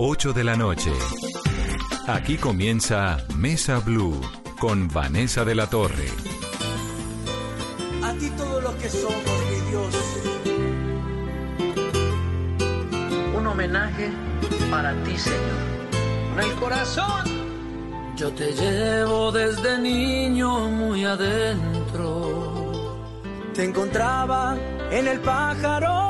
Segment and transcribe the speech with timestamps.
[0.00, 0.92] 8 de la noche.
[2.06, 4.20] Aquí comienza Mesa Blue
[4.60, 6.06] con Vanessa de la Torre.
[8.04, 9.94] A ti todo lo que somos, mi Dios.
[13.36, 14.12] Un homenaje
[14.70, 15.40] para ti, Señor.
[16.34, 17.24] En el corazón.
[18.16, 22.96] Yo te llevo desde niño muy adentro.
[23.52, 24.56] Te encontraba
[24.92, 26.07] en el pájaro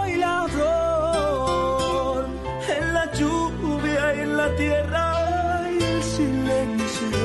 [4.39, 7.19] la tierra y el silencio.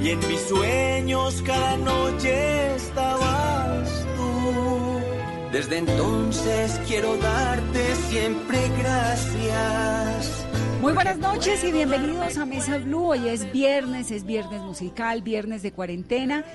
[0.00, 5.00] Y en mis sueños cada noche estabas tú.
[5.52, 10.46] Desde entonces quiero darte siempre gracias.
[10.80, 13.08] Muy buenas noches y bienvenidos a Mesa Blue.
[13.08, 16.46] Hoy es viernes, es viernes musical, viernes de cuarentena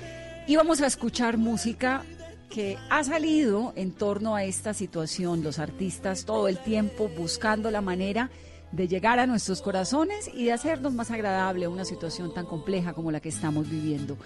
[0.48, 2.02] y vamos a escuchar música
[2.50, 7.80] que ha salido en torno a esta situación, los artistas todo el tiempo buscando la
[7.80, 8.30] manera
[8.74, 13.10] de llegar a nuestros corazones y de hacernos más agradable una situación tan compleja como
[13.10, 14.16] la que estamos viviendo.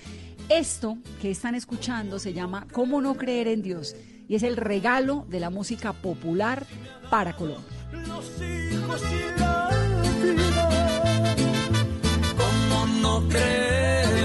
[0.48, 3.95] Esto que están escuchando se llama ¿Cómo no creer en Dios?
[4.28, 6.67] y es el regalo de la música popular
[7.11, 7.64] para Colombia.
[8.06, 9.28] Los hijos y.
[12.36, 14.17] ¿Cómo no creer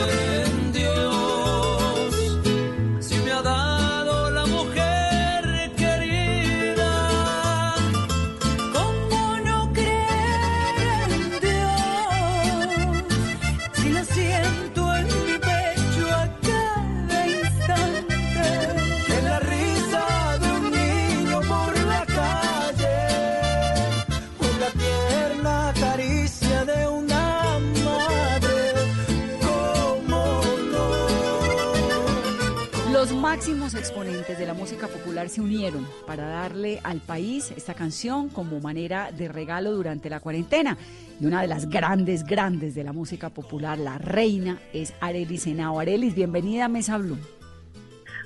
[33.43, 38.61] máximos exponentes de la música popular se unieron para darle al país esta canción como
[38.61, 40.77] manera de regalo durante la cuarentena.
[41.19, 45.81] Y una de las grandes, grandes de la música popular, la reina, es Arelis Henao.
[45.81, 47.17] Arelis, bienvenida a Mesa Blue.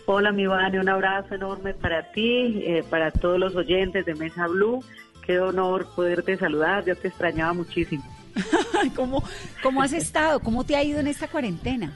[0.05, 4.45] Hola, mi Vane, un abrazo enorme para ti, eh, para todos los oyentes de Mesa
[4.45, 4.83] Blue.
[5.25, 8.03] Qué honor poderte saludar, yo te extrañaba muchísimo.
[8.95, 9.23] ¿Cómo,
[9.63, 10.41] ¿Cómo has estado?
[10.41, 11.91] ¿Cómo te ha ido en esta cuarentena?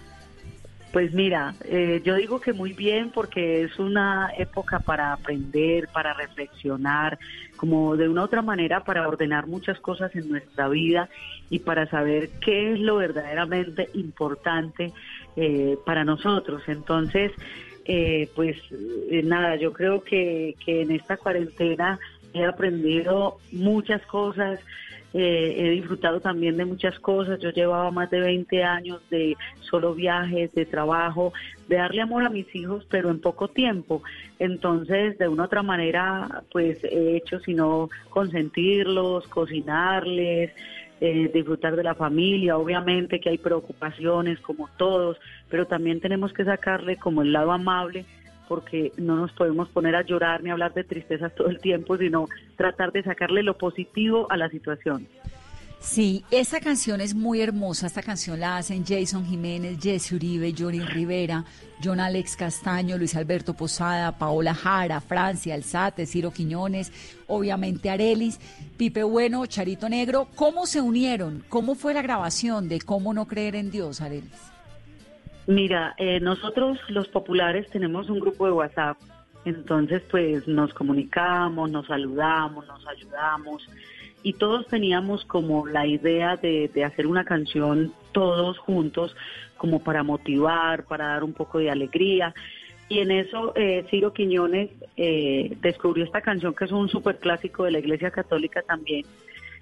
[0.91, 6.13] Pues mira, eh, yo digo que muy bien porque es una época para aprender, para
[6.13, 7.17] reflexionar,
[7.55, 11.09] como de una otra manera para ordenar muchas cosas en nuestra vida
[11.49, 14.91] y para saber qué es lo verdaderamente importante
[15.37, 16.61] eh, para nosotros.
[16.67, 17.31] Entonces,
[17.85, 21.99] eh, pues eh, nada, yo creo que, que en esta cuarentena
[22.33, 24.59] he aprendido muchas cosas,
[25.13, 27.39] eh, he disfrutado también de muchas cosas.
[27.39, 31.33] Yo llevaba más de 20 años de solo viajes, de trabajo,
[31.67, 34.03] de darle amor a mis hijos, pero en poco tiempo.
[34.39, 40.51] Entonces, de una u otra manera, pues he hecho sino consentirlos, cocinarles,
[41.01, 42.57] eh, disfrutar de la familia.
[42.57, 45.17] Obviamente que hay preocupaciones como todos,
[45.49, 48.05] pero también tenemos que sacarle como el lado amable
[48.51, 51.95] porque no nos podemos poner a llorar ni a hablar de tristezas todo el tiempo,
[51.95, 55.07] sino tratar de sacarle lo positivo a la situación.
[55.79, 57.87] Sí, esta canción es muy hermosa.
[57.87, 61.45] Esta canción la hacen Jason Jiménez, Jesse Uribe, Johnny Rivera,
[61.81, 66.91] John Alex Castaño, Luis Alberto Posada, Paola Jara, Francia Alzate, Ciro Quiñones,
[67.27, 68.37] obviamente Arelis,
[68.75, 70.27] Pipe Bueno, Charito Negro.
[70.35, 71.45] ¿Cómo se unieron?
[71.47, 74.50] ¿Cómo fue la grabación de Cómo no creer en Dios, Arelis?
[75.47, 78.97] Mira, eh, nosotros los populares tenemos un grupo de WhatsApp,
[79.43, 83.67] entonces pues nos comunicamos, nos saludamos, nos ayudamos
[84.23, 89.15] y todos teníamos como la idea de, hacer una canción todos juntos
[89.57, 92.33] como para motivar, para dar un poco de alegría.
[92.87, 97.63] Y en eso eh, Ciro Quiñones eh, descubrió esta canción que es un super clásico
[97.63, 99.05] de la Iglesia Católica también.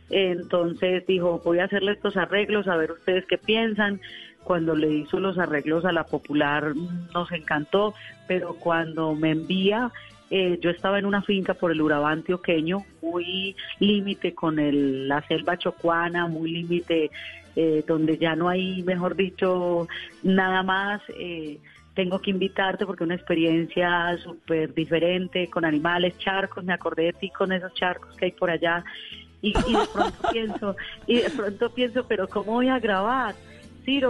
[0.10, 4.02] Entonces dijo, voy a hacerle estos arreglos, a ver ustedes qué piensan.
[4.50, 6.74] Cuando le hizo los arreglos a la popular
[7.14, 7.94] nos encantó,
[8.28, 9.92] pero cuando me envía,
[10.32, 15.22] eh, yo estaba en una finca por el Urabá antioqueño, muy límite con el, la
[15.28, 17.12] selva chocuana, muy límite
[17.56, 19.88] eh, donde ya no hay, mejor dicho,
[20.24, 21.04] nada más.
[21.10, 21.60] Eh,
[21.94, 27.30] tengo que invitarte porque una experiencia súper diferente con animales, charcos, me acordé de ti
[27.30, 28.84] con esos charcos que hay por allá
[29.44, 30.75] y de pronto pienso,
[31.06, 33.36] y de pronto pienso, pero ¿cómo voy a grabar?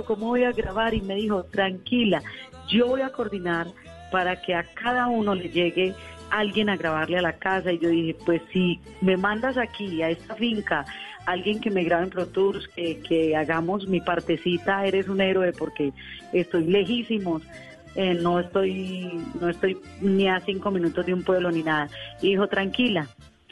[0.06, 0.94] ¿Cómo voy a grabar?
[0.94, 2.22] Y me dijo, tranquila,
[2.68, 3.68] yo voy a coordinar
[4.12, 5.94] para que a cada uno le llegue
[6.32, 7.72] alguien a grabarle a la casa.
[7.72, 10.86] Y yo dije, pues si me mandas aquí, a esta finca,
[11.26, 15.54] alguien que me grabe en Pro Tours, que, que hagamos mi partecita, eres un héroe
[15.54, 15.94] porque
[16.34, 17.44] estoy lejísimos.
[17.96, 19.12] Eh, no estoy
[19.42, 21.90] no estoy ni a cinco minutos de un pueblo ni nada.
[22.22, 23.08] Y dijo, tranquila,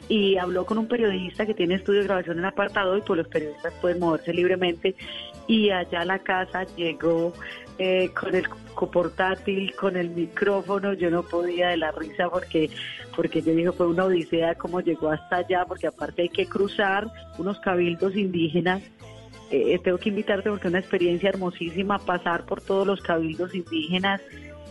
[0.08, 3.28] y habló con un periodista que tiene estudio de grabación en apartado y pues los
[3.28, 4.94] periodistas pueden moverse libremente.
[5.46, 7.32] Y allá a la casa llegó
[7.78, 8.46] eh, con el
[8.86, 12.70] portátil, con el micrófono, yo no podía de la risa porque
[13.16, 17.08] porque yo dije fue una odisea cómo llegó hasta allá, porque aparte hay que cruzar
[17.36, 18.82] unos cabildos indígenas.
[19.50, 24.20] Eh, tengo que invitarte porque es una experiencia hermosísima pasar por todos los cabildos indígenas,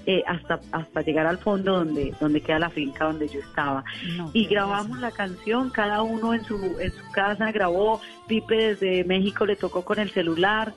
[0.09, 3.83] eh, hasta, hasta llegar al fondo donde, donde queda la finca donde yo estaba.
[4.31, 9.45] y grabamos la canción, cada uno en su, en su casa grabó, Pipe desde México
[9.45, 10.73] le tocó con el celular,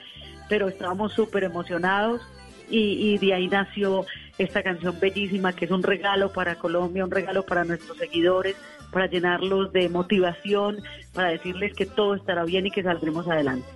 [0.48, 2.20] pero estábamos súper emocionados
[2.68, 4.04] y, y de ahí nació
[4.36, 8.56] esta canción bellísima que es un regalo para Colombia, un regalo para nuestros seguidores,
[8.90, 10.78] para llenarlos de motivación,
[11.14, 13.68] para decirles que todo estará bien y que saldremos adelante.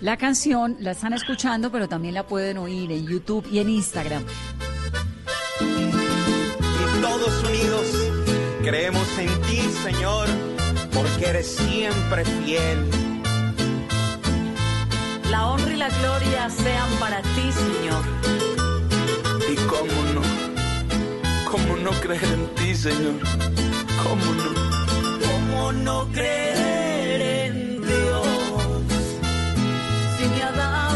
[0.00, 4.24] La canción la están escuchando, pero también la pueden oír en YouTube y en Instagram
[7.02, 7.86] todos unidos
[8.62, 10.28] creemos en ti, Señor,
[10.94, 12.78] porque eres siempre fiel.
[15.28, 18.04] La honra y la gloria sean para ti, Señor.
[19.52, 20.22] Y cómo no,
[21.50, 23.18] cómo no creer en ti, Señor,
[24.04, 24.50] cómo no,
[25.26, 28.26] cómo no creer en Dios.
[30.16, 30.91] Si me ha dado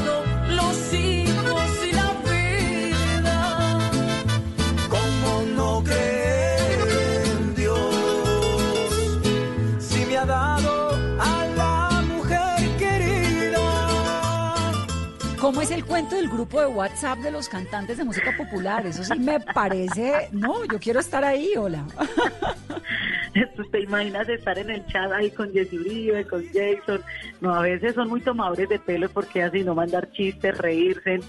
[15.47, 18.85] ¿Cómo es el cuento del grupo de WhatsApp de los cantantes de música popular?
[18.85, 21.87] Eso sí me parece, no, yo quiero estar ahí, hola.
[23.55, 27.01] ¿Tú te imaginas estar en el chat ahí con Jesse Uribe, con Jason?
[27.41, 31.21] No, a veces son muy tomadores de pelo porque así no mandar chistes, reírse.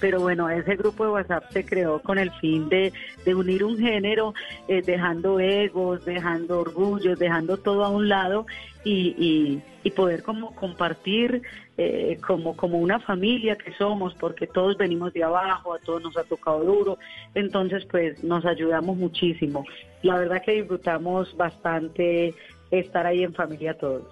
[0.00, 2.94] Pero bueno, ese grupo de WhatsApp se creó con el fin de,
[3.26, 4.32] de unir un género,
[4.68, 8.46] eh, dejando egos, dejando orgullos, dejando todo a un lado
[8.84, 11.42] y, y, y poder como compartir
[11.78, 16.16] eh, como, como una familia que somos, porque todos venimos de abajo, a todos nos
[16.16, 16.98] ha tocado duro,
[17.34, 19.64] entonces pues nos ayudamos muchísimo.
[20.02, 22.34] La verdad que disfrutamos bastante
[22.70, 24.04] estar ahí en familia todos.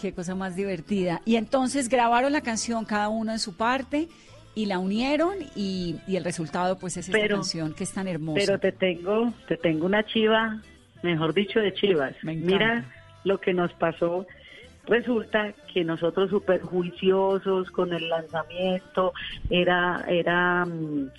[0.00, 1.20] Qué cosa más divertida.
[1.24, 4.08] Y entonces grabaron la canción cada uno en su parte
[4.54, 8.08] y la unieron y, y el resultado pues es esta Pero- canción que es tan
[8.08, 8.40] hermosa.
[8.46, 10.62] Pero te tengo, te tengo una chiva,
[11.02, 12.14] mejor dicho, de chivas.
[12.22, 12.34] Me.
[12.36, 12.84] Mira
[13.24, 14.26] lo que nos pasó.
[14.88, 19.12] Resulta que nosotros súper juiciosos con el lanzamiento,
[19.50, 21.10] era, era mm,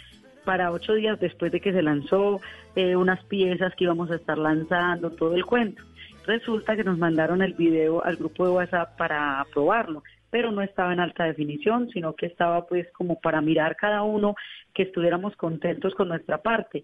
[0.43, 2.41] para ocho días después de que se lanzó,
[2.75, 5.83] eh, unas piezas que íbamos a estar lanzando, todo el cuento.
[6.25, 10.91] Resulta que nos mandaron el video al grupo de WhatsApp para probarlo, pero no estaba
[10.91, 14.35] en alta definición, sino que estaba pues como para mirar cada uno
[14.73, 16.83] que estuviéramos contentos con nuestra parte.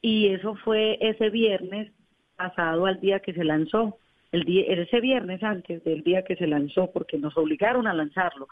[0.00, 1.92] Y eso fue ese viernes
[2.36, 3.98] pasado al día que se lanzó,
[4.34, 8.48] el día, ese viernes antes del día que se lanzó, porque nos obligaron a lanzarlo.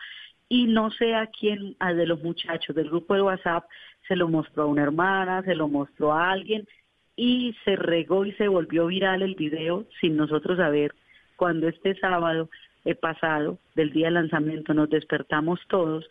[0.49, 3.64] Y no sé a quién, a de los muchachos del grupo de WhatsApp,
[4.06, 6.69] se lo mostró a una hermana, se lo mostró a alguien,
[7.17, 10.94] y se regó y se volvió viral el video sin nosotros saber.
[11.34, 12.49] Cuando este sábado
[12.84, 16.06] eh, pasado, del día del lanzamiento, nos despertamos todos,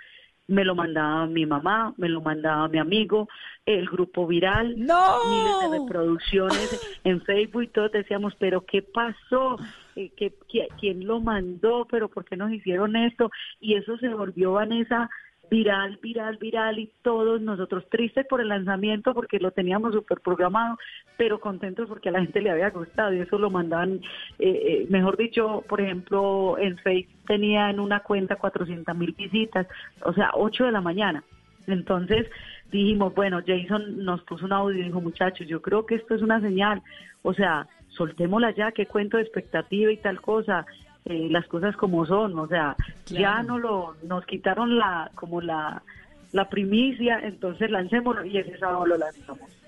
[0.51, 3.27] me lo mandaba mi mamá, me lo mandaba mi amigo,
[3.65, 5.23] el grupo viral, ¡No!
[5.29, 9.57] miles de reproducciones en Facebook y todos decíamos, pero ¿qué pasó?
[9.95, 11.85] Eh, ¿qué- qui- ¿Quién lo mandó?
[11.89, 13.31] ¿Pero por qué nos hicieron esto?
[13.59, 15.09] Y eso se volvió, Vanessa,
[15.49, 20.77] viral, viral, viral y todos nosotros tristes por el lanzamiento porque lo teníamos súper programado,
[21.21, 24.01] pero contentos porque a la gente le había gustado y eso lo mandaban,
[24.39, 29.67] eh, eh, mejor dicho, por ejemplo, en Facebook tenía en una cuenta 400 mil visitas,
[30.03, 31.23] o sea, 8 de la mañana.
[31.67, 32.25] Entonces
[32.71, 36.23] dijimos, bueno, Jason nos puso un audio y dijo, muchachos, yo creo que esto es
[36.23, 36.81] una señal,
[37.21, 40.65] o sea, soltémosla ya, qué cuento de expectativa y tal cosa,
[41.05, 42.75] eh, las cosas como son, o sea,
[43.05, 45.83] ya no lo, nos quitaron la, como la,
[46.31, 49.60] la primicia, entonces lancémoslo y ese sábado lo lanzamos.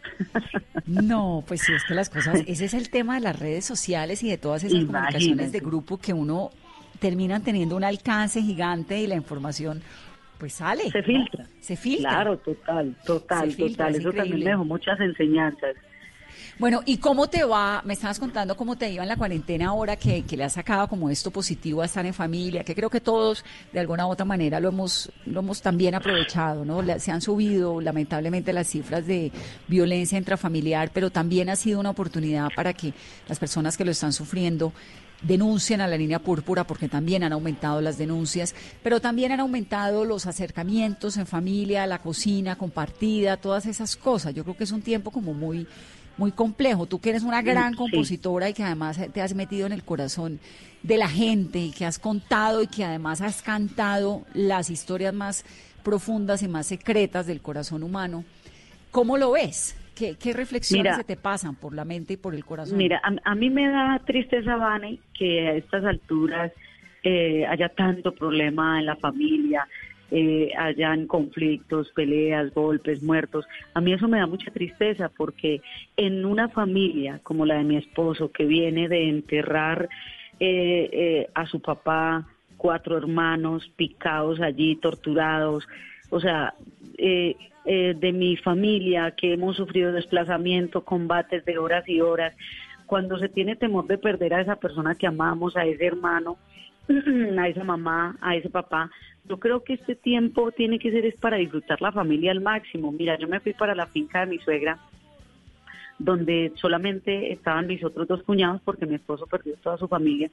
[0.86, 4.22] No, pues sí, es que las cosas, ese es el tema de las redes sociales
[4.24, 6.52] y de todas esas comunicaciones de grupo que uno
[7.00, 9.82] terminan teniendo un alcance gigante y la información
[10.38, 10.90] pues sale.
[10.92, 11.46] Se filtra.
[11.62, 12.10] Se filtra.
[12.10, 13.96] Claro, total, total, filtra, total.
[13.96, 15.76] es Eso también me dejó muchas enseñanzas.
[16.60, 17.82] Bueno, ¿y cómo te va?
[17.86, 20.88] Me estabas contando cómo te iba en la cuarentena ahora que, que le has sacado
[20.88, 24.26] como esto positivo a estar en familia, que creo que todos de alguna u otra
[24.26, 26.84] manera lo hemos, lo hemos también aprovechado, ¿no?
[27.00, 29.32] Se han subido lamentablemente las cifras de
[29.68, 32.94] violencia intrafamiliar, pero también ha sido una oportunidad para que
[33.28, 34.74] las personas que lo están sufriendo
[35.24, 40.06] denuncien a la línea púrpura porque también han aumentado las denuncias, pero también han aumentado
[40.06, 44.34] los acercamientos en familia, la cocina compartida, todas esas cosas.
[44.34, 45.66] Yo creo que es un tiempo como muy
[46.18, 46.86] muy complejo.
[46.86, 50.40] Tú que eres una gran compositora y que además te has metido en el corazón
[50.84, 55.46] de la gente y que has contado y que además has cantado las historias más
[55.84, 58.24] profundas y más secretas del corazón humano.
[58.92, 59.78] ¿Cómo lo ves?
[59.96, 60.96] ¿Qué, qué reflexiones Mira.
[60.98, 62.78] se te pasan por la mente y por el corazón?
[62.78, 66.52] Mira, a, a mí me da tristeza, Vane, que a estas alturas
[67.04, 69.68] eh, haya tanto problema en la familia,
[70.16, 73.46] eh, hayan conflictos, peleas, golpes, muertos.
[73.74, 75.62] A mí eso me da mucha tristeza porque
[75.98, 79.90] en una familia como la de mi esposo, que viene de enterrar
[80.40, 82.28] eh, eh, a su papá,
[82.58, 85.68] cuatro hermanos picados allí, torturados,
[86.12, 86.54] o sea,
[87.00, 92.36] eh, eh, de mi familia que hemos sufrido desplazamiento, combates de horas y horas,
[92.86, 96.38] cuando se tiene temor de perder a esa persona que amamos, a ese hermano,
[97.40, 98.92] a esa mamá, a ese papá,
[99.26, 102.92] yo creo que este tiempo tiene que ser es para disfrutar la familia al máximo.
[102.92, 104.80] Mira, yo me fui para la finca de mi suegra,
[105.98, 110.30] donde solamente estaban mis otros dos cuñados porque mi esposo perdió toda su familia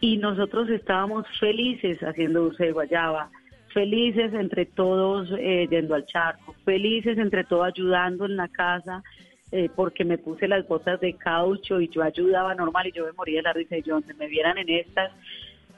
[0.00, 3.30] y nosotros estábamos felices haciendo dulce de guayaba,
[3.72, 9.02] felices entre todos eh, yendo al charco, felices entre todos ayudando en la casa,
[9.52, 13.12] eh, porque me puse las botas de caucho y yo ayudaba normal y yo me
[13.12, 15.12] moría de la risa y yo donde me vieran en estas,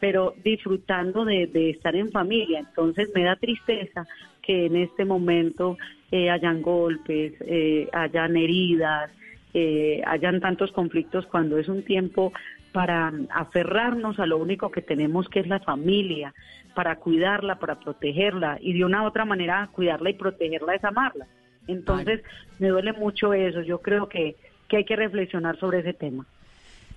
[0.02, 2.58] pero disfrutando de, de estar en familia.
[2.58, 4.04] Entonces me da tristeza
[4.42, 5.78] que en este momento
[6.10, 9.12] eh, hayan golpes, eh, hayan heridas,
[9.54, 12.32] eh, hayan tantos conflictos cuando es un tiempo
[12.72, 16.34] para aferrarnos a lo único que tenemos que es la familia,
[16.74, 21.28] para cuidarla, para protegerla y de una u otra manera cuidarla y protegerla es amarla.
[21.68, 22.24] Entonces
[22.58, 24.34] me duele mucho eso, yo creo que,
[24.66, 26.26] que hay que reflexionar sobre ese tema.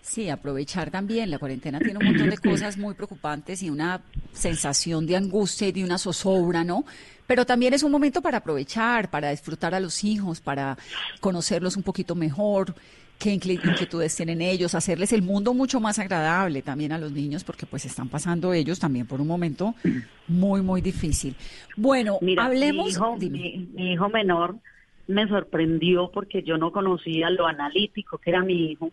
[0.06, 1.32] Sí, aprovechar también.
[1.32, 5.72] La cuarentena tiene un montón de cosas muy preocupantes y una sensación de angustia y
[5.72, 6.86] de una zozobra, ¿no?
[7.26, 10.78] Pero también es un momento para aprovechar, para disfrutar a los hijos, para
[11.22, 12.76] conocerlos un poquito mejor,
[13.18, 17.66] qué inquietudes tienen ellos, hacerles el mundo mucho más agradable también a los niños, porque
[17.66, 19.74] pues están pasando ellos también por un momento
[20.28, 21.36] muy, muy difícil.
[21.76, 22.86] Bueno, Mira, hablemos.
[22.86, 23.38] Mi hijo, dime.
[23.40, 24.56] mi- mi hijo menor
[25.08, 28.92] me sorprendió porque yo no conocía lo analítico que era mi hijo.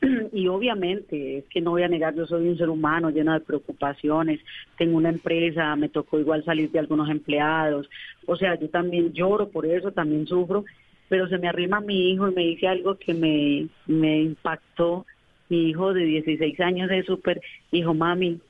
[0.32, 3.40] Y obviamente, es que no voy a negar, yo soy un ser humano lleno de
[3.40, 4.40] preocupaciones,
[4.76, 7.88] tengo una empresa, me tocó igual salir de algunos empleados,
[8.26, 10.64] o sea, yo también lloro por eso, también sufro,
[11.08, 15.06] pero se me arrima mi hijo y me dice algo que me, me impactó.
[15.48, 18.40] Mi hijo de 16 años es súper, dijo, mami,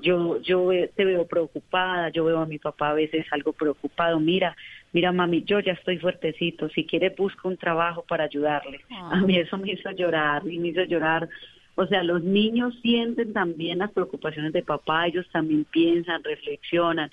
[0.00, 4.20] yo yo te veo preocupada, yo veo a mi papá a veces algo preocupado.
[4.20, 4.56] Mira,
[4.94, 8.80] mira mami, yo ya estoy fuertecito, si quiere busco un trabajo para ayudarle.
[8.90, 11.28] A mí eso me hizo llorar y me hizo llorar.
[11.74, 17.10] O sea, los niños sienten también las preocupaciones de papá, ellos también piensan, reflexionan.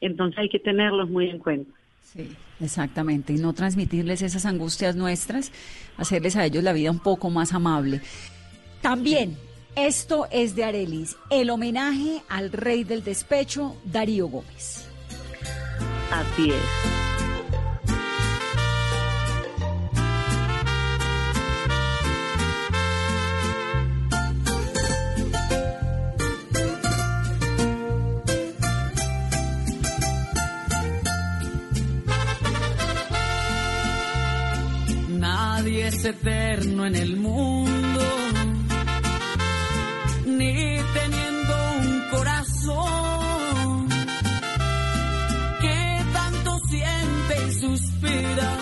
[0.00, 1.72] Entonces hay que tenerlos muy en cuenta.
[2.02, 3.32] Sí, exactamente.
[3.32, 5.50] Y no transmitirles esas angustias nuestras,
[5.96, 8.00] hacerles a ellos la vida un poco más amable.
[8.80, 9.36] También,
[9.74, 14.88] esto es de Arelis, el homenaje al rey del despecho, Darío Gómez.
[16.12, 17.13] Así es.
[36.08, 38.00] Eterno en el mundo,
[40.26, 43.88] ni teniendo un corazón
[45.60, 48.56] que tanto siente y suspira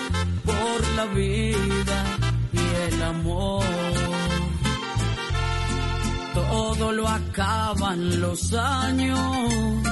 [0.44, 2.04] por la vida
[2.52, 3.64] y el amor.
[6.34, 9.91] Todo lo acaban los años.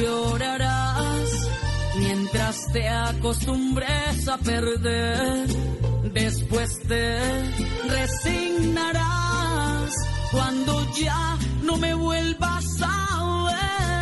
[0.00, 1.30] llorarás,
[1.96, 5.48] mientras te acostumbres a perder.
[6.12, 7.18] Después te
[7.88, 9.92] resignarás
[10.30, 13.95] cuando ya no me vuelvas a ver.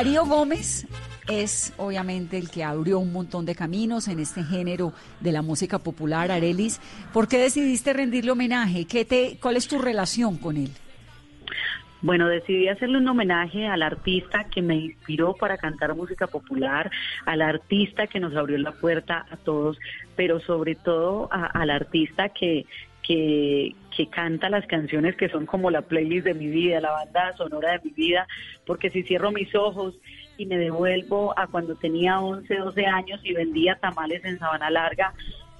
[0.00, 0.86] Darío Gómez
[1.28, 5.78] es obviamente el que abrió un montón de caminos en este género de la música
[5.78, 6.80] popular, Arelis.
[7.12, 8.86] ¿Por qué decidiste rendirle homenaje?
[8.86, 10.70] ¿Qué te, ¿Cuál es tu relación con él?
[12.00, 16.90] Bueno, decidí hacerle un homenaje al artista que me inspiró para cantar música popular,
[17.26, 19.78] al artista que nos abrió la puerta a todos,
[20.16, 22.64] pero sobre todo al artista que,
[23.02, 27.36] que, que, canta las canciones que son como la playlist de mi vida, la banda
[27.36, 28.26] sonora de mi vida,
[28.66, 29.98] porque si cierro mis ojos
[30.36, 35.12] y me devuelvo a cuando tenía 11, 12 años y vendía tamales en Sabana Larga,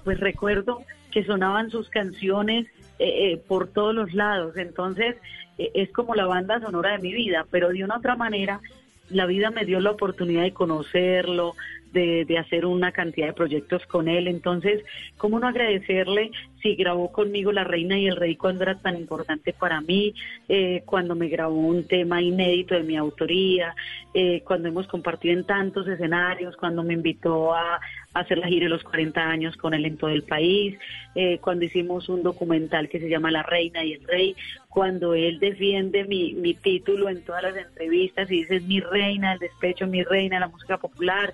[0.05, 2.67] pues recuerdo que sonaban sus canciones
[2.99, 4.57] eh, eh, por todos los lados.
[4.57, 5.17] Entonces,
[5.59, 8.61] eh, es como la banda sonora de mi vida, pero de una otra manera,
[9.09, 11.55] la vida me dio la oportunidad de conocerlo,
[11.93, 14.29] de, de, hacer una cantidad de proyectos con él.
[14.29, 14.83] Entonces,
[15.17, 16.31] ¿cómo no agradecerle
[16.63, 20.15] si grabó conmigo La Reina y el Rey cuando era tan importante para mí,
[20.49, 23.75] eh, cuando me grabó un tema inédito de mi autoría,
[24.13, 27.81] eh, cuando hemos compartido en tantos escenarios, cuando me invitó a,
[28.13, 30.77] hacer la gira de los 40 años con él en todo el país,
[31.15, 34.35] eh, cuando hicimos un documental que se llama La Reina y el Rey,
[34.69, 39.39] cuando él defiende mi, mi título en todas las entrevistas y dice mi reina del
[39.41, 41.33] despecho, mi reina la música popular,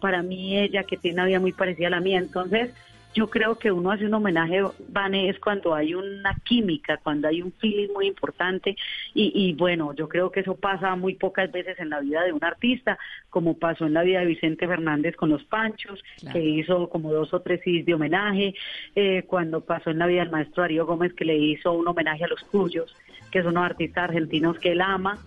[0.00, 2.70] para mí ella que tiene una vida muy parecida a la mía, entonces
[3.14, 7.42] yo creo que uno hace un homenaje, Vane, es cuando hay una química, cuando hay
[7.42, 8.76] un feeling muy importante.
[9.14, 12.32] Y, y, bueno, yo creo que eso pasa muy pocas veces en la vida de
[12.32, 12.98] un artista,
[13.30, 16.32] como pasó en la vida de Vicente Fernández con los Panchos, claro.
[16.32, 18.54] que hizo como dos o tres CDs de homenaje,
[18.96, 22.24] eh, cuando pasó en la vida del maestro Darío Gómez, que le hizo un homenaje
[22.24, 22.96] a los Cuyos,
[23.30, 25.18] que son unos artistas argentinos que él ama,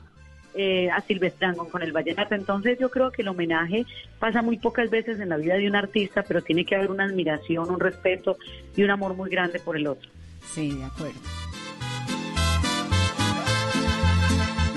[0.57, 2.33] eh, a Silvestre con el vallenato.
[2.35, 3.85] Entonces yo creo que el homenaje
[4.19, 7.05] pasa muy pocas veces en la vida de un artista, pero tiene que haber una
[7.05, 8.37] admiración, un respeto
[8.75, 10.09] y un amor muy grande por el otro.
[10.53, 11.19] Sí, de acuerdo.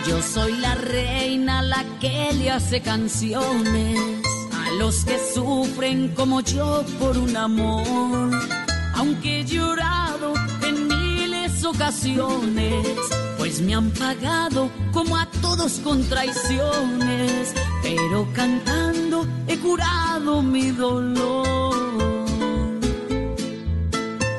[0.07, 3.99] Yo soy la reina, la que le hace canciones
[4.52, 8.31] a los que sufren como yo por un amor.
[8.95, 10.35] Aunque he llorado
[10.67, 12.87] en miles ocasiones,
[13.50, 21.75] pues me han pagado como a todos con traiciones, pero cantando he curado mi dolor.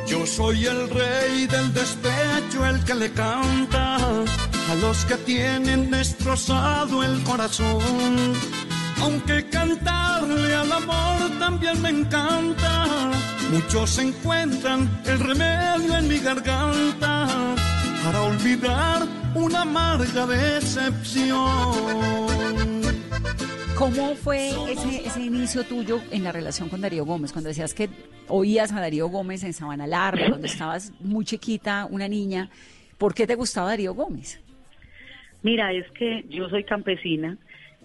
[0.08, 7.04] Yo soy el rey del despecho, el que le canta a los que tienen destrozado
[7.04, 8.34] el corazón.
[9.02, 13.12] Aunque cantarle al amor también me encanta,
[13.52, 17.28] muchos encuentran el remedio en mi garganta
[18.04, 19.02] para olvidar
[19.36, 21.38] una amarga decepción.
[23.78, 27.32] ¿Cómo fue ese, ese, inicio tuyo en la relación con Darío Gómez?
[27.32, 27.90] Cuando decías que
[28.28, 32.50] oías a Darío Gómez en Sabana Larga, cuando estabas muy chiquita, una niña,
[32.98, 34.40] ¿por qué te gustaba Darío Gómez?
[35.42, 37.38] Mira, es que yo soy campesina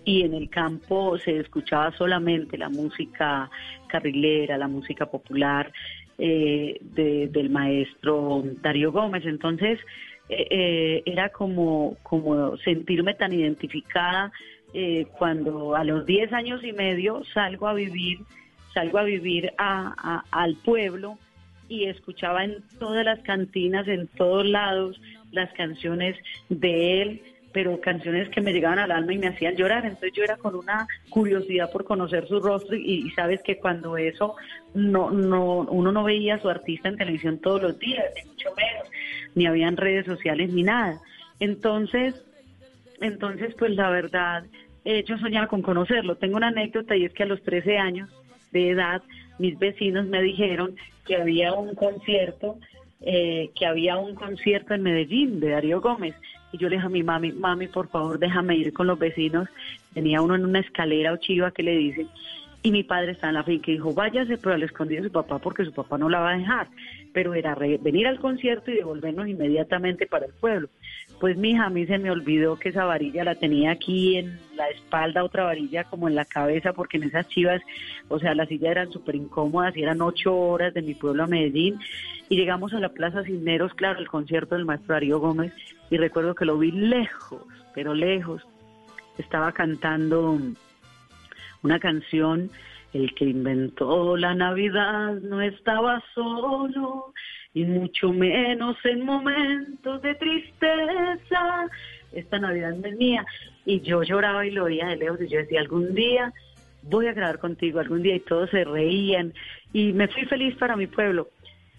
[0.04, 3.50] y en el campo se escuchaba solamente la música
[3.88, 5.72] carrilera, la música popular
[6.18, 9.24] eh, de, del maestro Darío Gómez.
[9.26, 9.78] Entonces,
[10.28, 14.32] eh, eh, era como, como sentirme tan identificada
[14.74, 18.18] eh, cuando a los 10 años y medio salgo a vivir,
[18.74, 21.16] salgo a vivir a, al pueblo
[21.68, 25.00] y escuchaba en todas las cantinas, en todos lados,
[25.30, 26.16] las canciones
[26.48, 27.22] de él,
[27.56, 29.86] pero canciones que me llegaban al alma y me hacían llorar.
[29.86, 34.36] Entonces yo era con una curiosidad por conocer su rostro y, sabes que cuando eso
[34.74, 38.50] no, no, uno no veía a su artista en televisión todos los días, ni mucho
[38.54, 38.90] menos,
[39.34, 41.00] ni habían redes sociales ni nada.
[41.40, 42.22] Entonces,
[43.00, 44.44] entonces pues la verdad,
[44.84, 46.16] eh, yo soñaba con conocerlo.
[46.16, 48.10] Tengo una anécdota y es que a los 13 años
[48.52, 49.00] de edad,
[49.38, 52.58] mis vecinos me dijeron que había un concierto,
[53.00, 56.14] eh, que había un concierto en Medellín de Darío Gómez.
[56.56, 59.46] Y yo le dije a mi mami, mami, por favor, déjame ir con los vecinos.
[59.92, 62.08] Tenía uno en una escalera o chiva que le dicen.
[62.62, 65.12] Y mi padre está en la finca y dijo, váyase, pero al escondido de su
[65.12, 66.68] papá porque su papá no la va a dejar.
[67.12, 70.70] Pero era venir al concierto y devolvernos inmediatamente para el pueblo.
[71.20, 74.38] Pues mi hija, a mí se me olvidó que esa varilla la tenía aquí en
[74.54, 77.62] la espalda, otra varilla como en la cabeza, porque en esas chivas,
[78.08, 81.26] o sea, las sillas eran súper incómodas y eran ocho horas de mi pueblo a
[81.26, 81.78] Medellín.
[82.28, 85.52] Y llegamos a la Plaza Cisneros, claro, el concierto del maestro Darío Gómez,
[85.90, 87.42] y recuerdo que lo vi lejos,
[87.74, 88.42] pero lejos.
[89.16, 90.38] Estaba cantando
[91.62, 92.50] una canción,
[92.92, 97.14] el que inventó la Navidad no estaba solo,
[97.56, 101.66] y mucho menos en momentos de tristeza.
[102.12, 103.24] Esta Navidad no es mía.
[103.64, 106.34] Y yo lloraba y lo oía de lejos y yo decía, algún día
[106.82, 109.32] voy a grabar contigo, algún día y todos se reían
[109.72, 111.30] y me fui feliz para mi pueblo.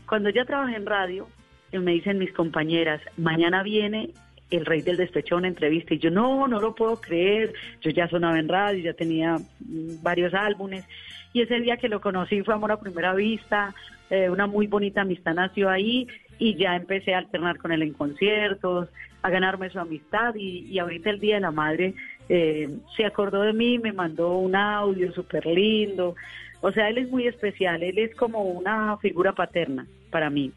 [0.10, 1.28] Cuando ya trabajé en radio,
[1.72, 4.10] me dicen mis compañeras, mañana viene
[4.50, 7.92] el rey del despecho a una entrevista y yo no, no lo puedo creer, yo
[7.92, 10.86] ya sonaba en radio, ya tenía mm, varios álbumes
[11.34, 13.76] y ese día que lo conocí fue amor a primera vista,
[14.10, 16.08] eh, una muy bonita amistad nació ahí
[16.40, 18.90] y ya empecé a alternar con él en conciertos,
[19.22, 21.94] a ganarme su amistad y, y ahorita el Día de la Madre
[22.30, 26.16] eh, se acordó de mí, me mandó un audio súper lindo,
[26.62, 30.52] o sea, él es muy especial, él es como una figura paterna para mí.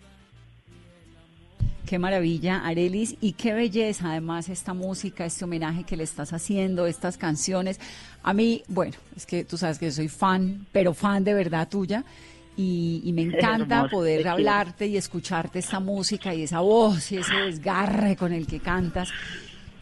[1.87, 6.87] Qué maravilla, Arelis, y qué belleza además esta música, este homenaje que le estás haciendo,
[6.87, 7.81] estas canciones.
[8.23, 12.05] A mí, bueno, es que tú sabes que soy fan, pero fan de verdad tuya,
[12.61, 17.35] y, y me encanta poder hablarte y escucharte esta música y esa voz y ese
[17.35, 19.11] desgarre con el que cantas.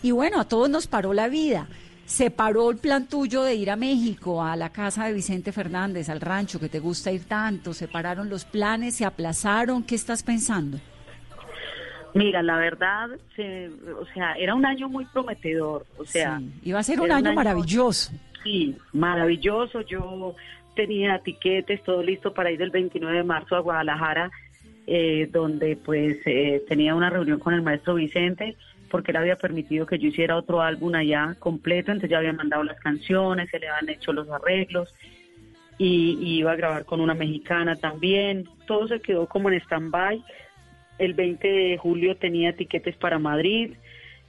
[0.02, 1.66] Y bueno, a todos nos paró la vida.
[2.06, 6.08] Se paró el plan tuyo de ir a México, a la casa de Vicente Fernández,
[6.08, 7.74] al rancho que te gusta ir tanto.
[7.74, 9.82] Se pararon los planes, se aplazaron.
[9.82, 10.78] ¿Qué estás pensando?
[12.14, 13.68] Mira, la verdad, se-
[14.00, 17.16] o sea, era un año muy prometedor, o sea, Sí, iba a ser un era
[17.16, 18.12] año maravilloso.
[18.42, 19.82] Sí, maravilloso.
[19.82, 20.34] Yo
[20.78, 24.30] tenía tiquetes, todo listo para ir el 29 de marzo a Guadalajara,
[24.86, 28.56] eh, donde pues eh, tenía una reunión con el maestro Vicente,
[28.88, 32.62] porque él había permitido que yo hiciera otro álbum allá completo, entonces ya había mandado
[32.62, 34.94] las canciones, se le habían hecho los arreglos
[35.78, 38.48] y, y iba a grabar con una mexicana también.
[38.68, 40.22] Todo se quedó como en stand-by.
[41.00, 43.74] El 20 de julio tenía tiquetes para Madrid,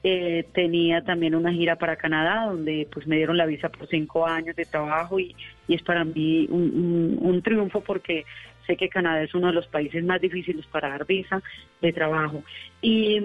[0.02, 4.26] eh, tenía también una gira para Canadá, donde pues me dieron la visa por cinco
[4.26, 5.36] años de trabajo y,
[5.70, 8.26] y es para mí un, un- un triunfo porque
[8.68, 11.42] sé que Canadá es uno de los países más difíciles para dar visa
[11.82, 12.44] de trabajo.
[12.82, 13.20] Y,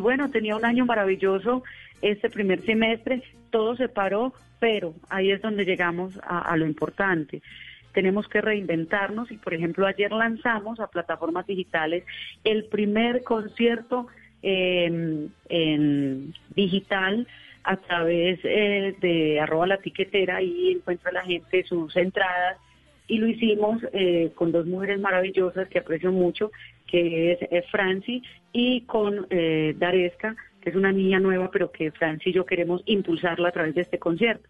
[0.00, 1.62] bueno, tenía un año maravilloso
[2.00, 7.40] este primer semestre, todo se paró, pero ahí es donde llegamos a, a lo importante
[7.92, 12.04] tenemos que reinventarnos y por ejemplo ayer lanzamos a plataformas digitales
[12.42, 14.06] el primer concierto
[14.42, 17.26] eh, en digital
[17.64, 22.58] a través eh, de arroba la tiquetera y encuentra la gente sus entradas
[23.12, 26.50] y lo hicimos eh, con dos mujeres maravillosas que aprecio mucho,
[26.86, 28.22] que es eh, Franci
[28.52, 32.82] y con eh, Daresca, que es una niña nueva, pero que Franci y yo queremos
[32.86, 34.48] impulsarla a través de este concierto.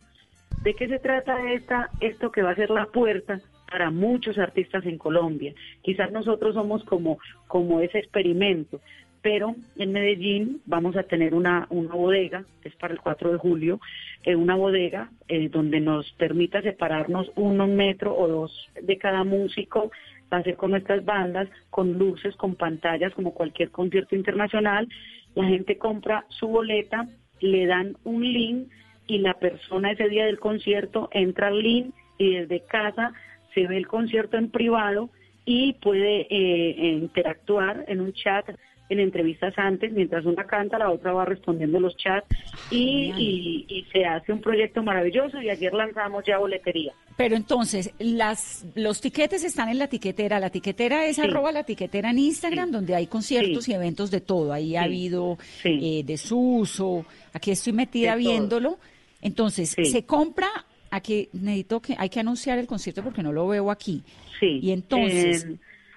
[0.63, 4.85] ¿De qué se trata esta, esto que va a ser la puerta para muchos artistas
[4.87, 5.55] en Colombia?
[5.83, 8.81] Quizás nosotros somos como, como ese experimento,
[9.23, 13.81] pero en Medellín vamos a tener una, una bodega, es para el 4 de julio,
[14.25, 19.93] eh, una bodega eh, donde nos permita separarnos uno metro o dos de cada músico,
[20.33, 24.89] va a ser con nuestras bandas, con luces, con pantallas, como cualquier concierto internacional.
[25.35, 27.07] La gente compra su boleta,
[27.41, 28.69] le dan un link
[29.07, 33.13] y la persona ese día del concierto entra al link y desde casa
[33.55, 35.11] se ve el concierto en privado
[35.45, 38.49] y puede eh, interactuar en un chat,
[38.93, 42.27] en entrevistas antes, mientras una canta, la otra va respondiendo los chats
[42.71, 46.93] y, y, y se hace un proyecto maravilloso y ayer lanzamos ya boletería.
[47.17, 50.41] Pero entonces, las, los tiquetes están en la tiquetera.
[50.41, 51.23] La tiquetera es Sí.
[51.23, 53.73] arroba la tiquetera en Instagram, donde hay conciertos Sí.
[53.73, 54.53] y eventos de todo.
[54.53, 57.05] Ahí ha habido eh, desuso.
[57.33, 58.31] Aquí estoy metida De todo.
[58.33, 58.79] viéndolo.
[59.21, 60.49] Entonces, se compra.
[60.91, 64.03] Aquí necesito que hay que anunciar el concierto porque no lo veo aquí.
[64.41, 64.59] Sí.
[64.63, 65.47] Y entonces,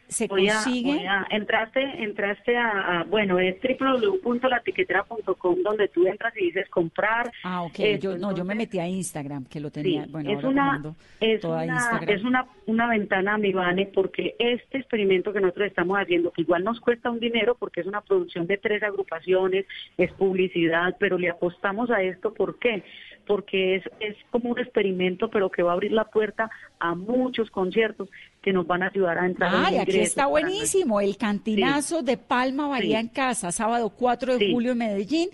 [0.07, 0.95] se voy a- consigue.
[0.95, 7.31] voy a- entraste, entraste a, a- bueno, es www.latiquetera.com donde tú entras y dices comprar.
[7.43, 7.79] Ah, ok.
[7.79, 10.05] Esto, yo, no, yo me metí a Instagram, que lo tenía.
[10.05, 12.09] Sí, bueno, es ahora una, es toda una, Instagram.
[12.09, 16.63] es una, una ventana, mi Vane, porque este experimento que nosotros estamos haciendo, que igual
[16.63, 19.65] nos cuesta un dinero porque es una producción de tres agrupaciones,
[19.97, 22.83] es publicidad, pero le apostamos a esto, ¿por qué?
[23.25, 27.49] Porque es, es como un experimento, pero que va a abrir la puerta a muchos
[27.49, 28.07] conciertos
[28.45, 31.01] que nos van a ayudar a entrar en Ay, aquí está buenísimo.
[31.01, 33.07] El cantinazo de Palma Bahía Sí.
[33.07, 34.53] en Casa, sábado 4 de Sí.
[34.53, 35.29] julio en Medellín,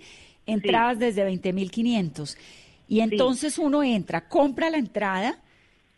[0.46, 2.38] entradas desde 20.500.
[2.88, 5.36] Y entonces uno entra, compra la entrada.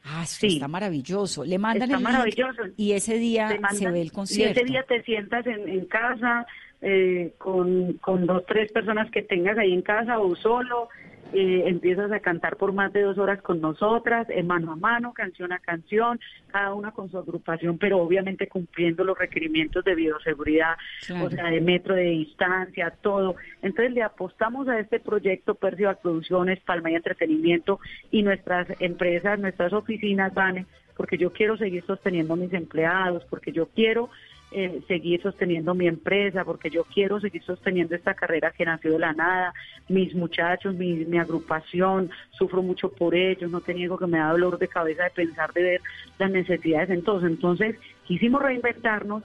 [0.03, 0.55] Ah, Sí.
[0.55, 1.45] está maravilloso.
[1.45, 2.63] Le mandan Está el link maravilloso.
[2.77, 4.61] y ese día Te se mandan- ve el Y concierto.
[4.61, 6.47] ese día te sientas en, en casa
[6.87, 10.89] eh, con, con dos, tres personas que tengas ahí en casa o solo.
[11.35, 15.13] Eh, empiezas a cantar por más de dos horas con nosotras, eh, mano a mano,
[15.13, 20.77] canción a canción, cada una con su agrupación, pero obviamente cumpliendo los requerimientos de bioseguridad,
[21.07, 21.27] Claro.
[21.27, 23.37] o sea, de metro de distancia, todo.
[23.63, 29.73] Entonces le apostamos a este proyecto Percival Producciones, Palma y Entretenimiento y nuestras empresas, nuestras
[29.73, 30.67] oficinas, Vane,
[30.97, 34.11] porque yo quiero seguir sosteniendo a mis empleados, porque yo quiero
[34.57, 39.01] eh, seguir sosteniendo mi empresa, porque yo quiero seguir sosteniendo esta carrera que nació de
[39.01, 39.53] la nada,
[39.89, 44.31] mis muchachos, mi, mi agrupación, sufro mucho por ellos, no te niego que me da
[44.31, 45.81] dolor de cabeza de pensar, de ver
[46.21, 47.25] las necesidades en todos.
[47.25, 49.25] Entonces, quisimos reinventarnos.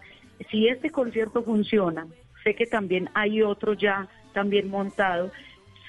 [0.49, 2.07] Si este concierto funciona,
[2.43, 5.31] sé que también hay otros ya también montado,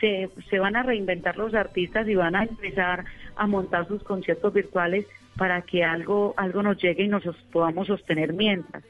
[0.01, 4.53] se, se van a reinventar los artistas y van a empezar a montar sus conciertos
[4.53, 5.07] virtuales
[5.39, 8.85] para que algo, algo nos llegue y nos podamos sostener mientras.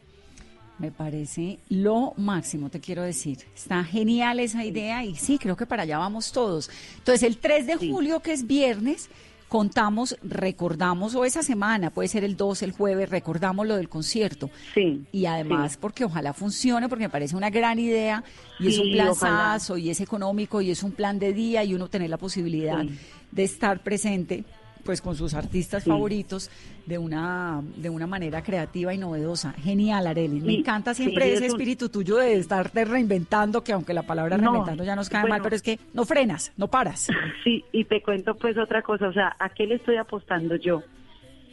[0.81, 3.39] Me parece lo máximo, te quiero decir.
[3.55, 6.71] Está genial esa idea y sí, creo que para allá vamos todos.
[6.97, 9.11] Entonces, el 3 de julio, que es viernes,
[9.49, 14.49] contamos, recordamos, o esa semana, puede ser el 2, el jueves, recordamos lo del concierto.
[14.73, 15.05] Sí.
[15.13, 18.25] Y además, porque ojalá funcione, porque me parece una gran idea
[18.59, 21.89] y es un planazo y es económico y es un plan de día y uno
[21.89, 22.85] tener la posibilidad
[23.33, 24.45] de estar presente
[24.85, 26.51] pues con sus artistas favoritos
[26.87, 29.53] de una de una manera creativa y novedosa.
[29.53, 30.41] Genial, Arely.
[30.41, 34.97] Me encanta siempre ese espíritu tuyo de estarte reinventando, que aunque la palabra reinventando ya
[34.97, 37.09] nos cae mal, pero es que no frenas, no paras.
[37.45, 40.83] Sí, y te cuento pues otra cosa, o sea, ¿a qué le estoy apostando yo?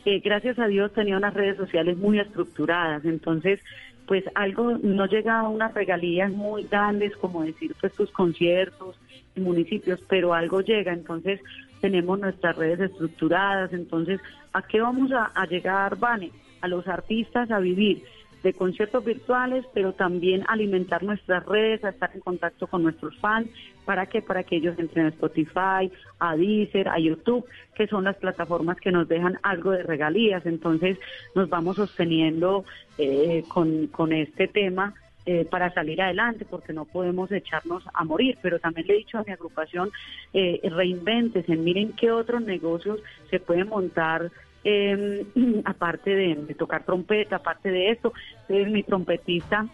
[0.05, 3.59] Eh, gracias a Dios tenía unas redes sociales muy estructuradas, entonces
[4.05, 8.97] pues algo no llega a unas regalías muy grandes como decir pues tus conciertos
[9.35, 11.41] en municipios, pero algo llega, entonces
[11.81, 14.19] tenemos nuestras redes estructuradas, entonces,
[14.53, 16.31] ¿a qué vamos a, llegar, Vane?
[16.61, 18.03] A los artistas a vivir
[18.43, 23.49] de conciertos virtuales, pero también alimentar nuestras redes, a estar en contacto con nuestros fans,
[23.85, 24.21] ¿para qué?
[24.21, 28.91] Para que ellos entren a Spotify, a Deezer, a YouTube, que son las plataformas que
[28.91, 30.45] nos dejan algo de regalías.
[30.45, 30.99] Entonces
[31.35, 32.63] nos vamos sosteniendo
[32.97, 34.93] eh, con, con este tema
[35.29, 38.37] eh, para salir adelante, porque no podemos echarnos a morir.
[38.41, 39.91] Pero también le he dicho a mi agrupación,
[40.33, 44.31] eh, reinventes, miren qué otros negocios se pueden montar.
[44.63, 45.25] Em,
[45.65, 48.13] aparte de, tocar trompeta, aparte de esto,
[48.47, 49.67] es mi trompetista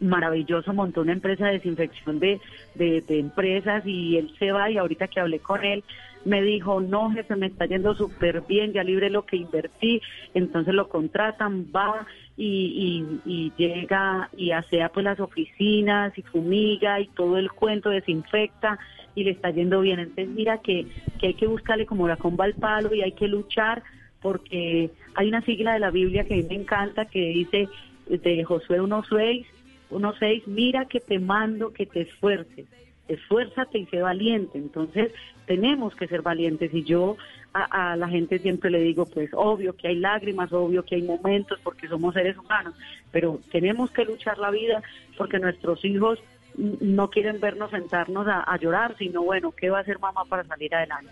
[0.00, 2.40] maravilloso, montó una empresa de desinfección de,
[2.74, 5.84] de, empresas y él se va y ahorita que hablé con él
[6.24, 10.00] me dijo, no jefe, me está yendo súper bien, ya libre lo que invertí,
[10.34, 12.06] entonces lo contratan, va
[12.44, 18.78] y, y, llega y asea pues las oficinas y fumiga y todo el cuento desinfecta
[19.14, 20.00] y le está yendo bien.
[20.00, 20.86] Entonces mira que,
[21.20, 23.82] que hay que buscarle como la comba al palo y hay que luchar
[24.20, 27.68] porque hay una sigla de la Biblia que a mí me encanta que dice
[28.06, 29.46] de Josué 1.6,
[29.90, 32.66] 1.6, mira que te mando que te esfuerces
[33.14, 34.58] esfuérzate y sé valiente.
[34.58, 35.12] Entonces,
[35.46, 37.16] tenemos que ser valientes y yo
[37.52, 41.58] a, la gente siempre le digo, pues obvio que hay lágrimas, obvio que hay momentos
[41.62, 42.74] porque somos seres humanos,
[43.10, 44.82] pero tenemos que luchar la vida
[45.18, 46.18] porque nuestros hijos
[46.56, 50.74] no quieren vernos sentarnos a, llorar, sino bueno, ¿qué va a hacer mamá para salir
[50.74, 51.10] adelante?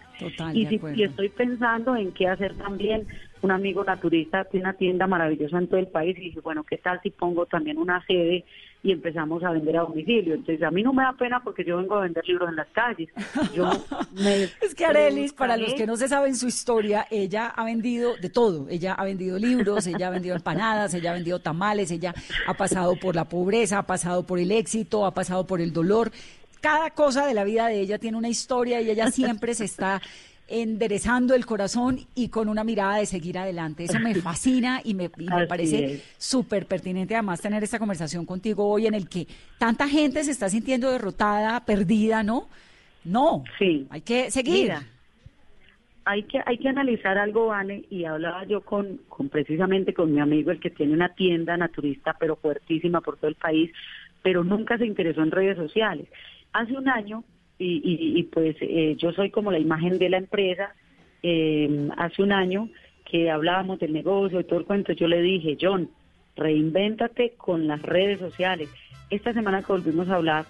[0.53, 3.07] y, si, y estoy pensando en qué hacer también.
[3.43, 6.79] Un amigo naturista tiene una tienda maravillosa en todo el país y dije, bueno, ¿qué
[6.79, 8.45] tal si pongo también una sede
[8.83, 10.35] y empezamos a vender a domicilio.
[10.35, 12.69] Entonces, a mí no me da pena porque yo vengo a vender libros en las
[12.69, 13.09] calles.
[13.55, 13.71] Yo
[14.63, 18.31] es que Arelis, para los que no se saben su historia, ella ha vendido de
[18.31, 18.69] todo.
[18.69, 22.15] Ella ha vendido libros, ella ha vendido empanadas, ella ha vendido tamales, ella
[22.47, 26.11] ha pasado por la pobreza, ha pasado por el éxito, ha pasado por el dolor.
[26.61, 30.01] Cada cosa de la vida de ella tiene una historia y ella siempre se está
[30.51, 33.85] enderezando el corazón y con una mirada de seguir adelante.
[33.85, 35.09] Eso me fascina y me,
[35.49, 39.27] parece súper pertinente además tener esta conversación contigo hoy en el que
[39.59, 42.49] tanta gente se está sintiendo derrotada, perdida, ¿no?
[43.05, 43.87] No, sí.
[43.91, 44.73] hay que seguir.
[46.05, 50.21] hay que, hay que analizar algo, Vane, y hablaba yo con, con precisamente con mi
[50.21, 53.71] amigo, el que tiene una tienda naturista, pero fuertísima por todo el país,
[54.23, 56.09] pero nunca se interesó en redes sociales.
[56.53, 57.25] Hace un año
[57.63, 60.75] y, pues eh, yo soy como la imagen de la empresa.
[61.23, 62.71] Eh, hace un año
[63.05, 65.91] que hablábamos del negocio y todo el cuento, yo le dije, John,
[66.37, 68.71] reinvéntate con las redes sociales.
[69.11, 70.47] Esta semana que volvimos a hablar,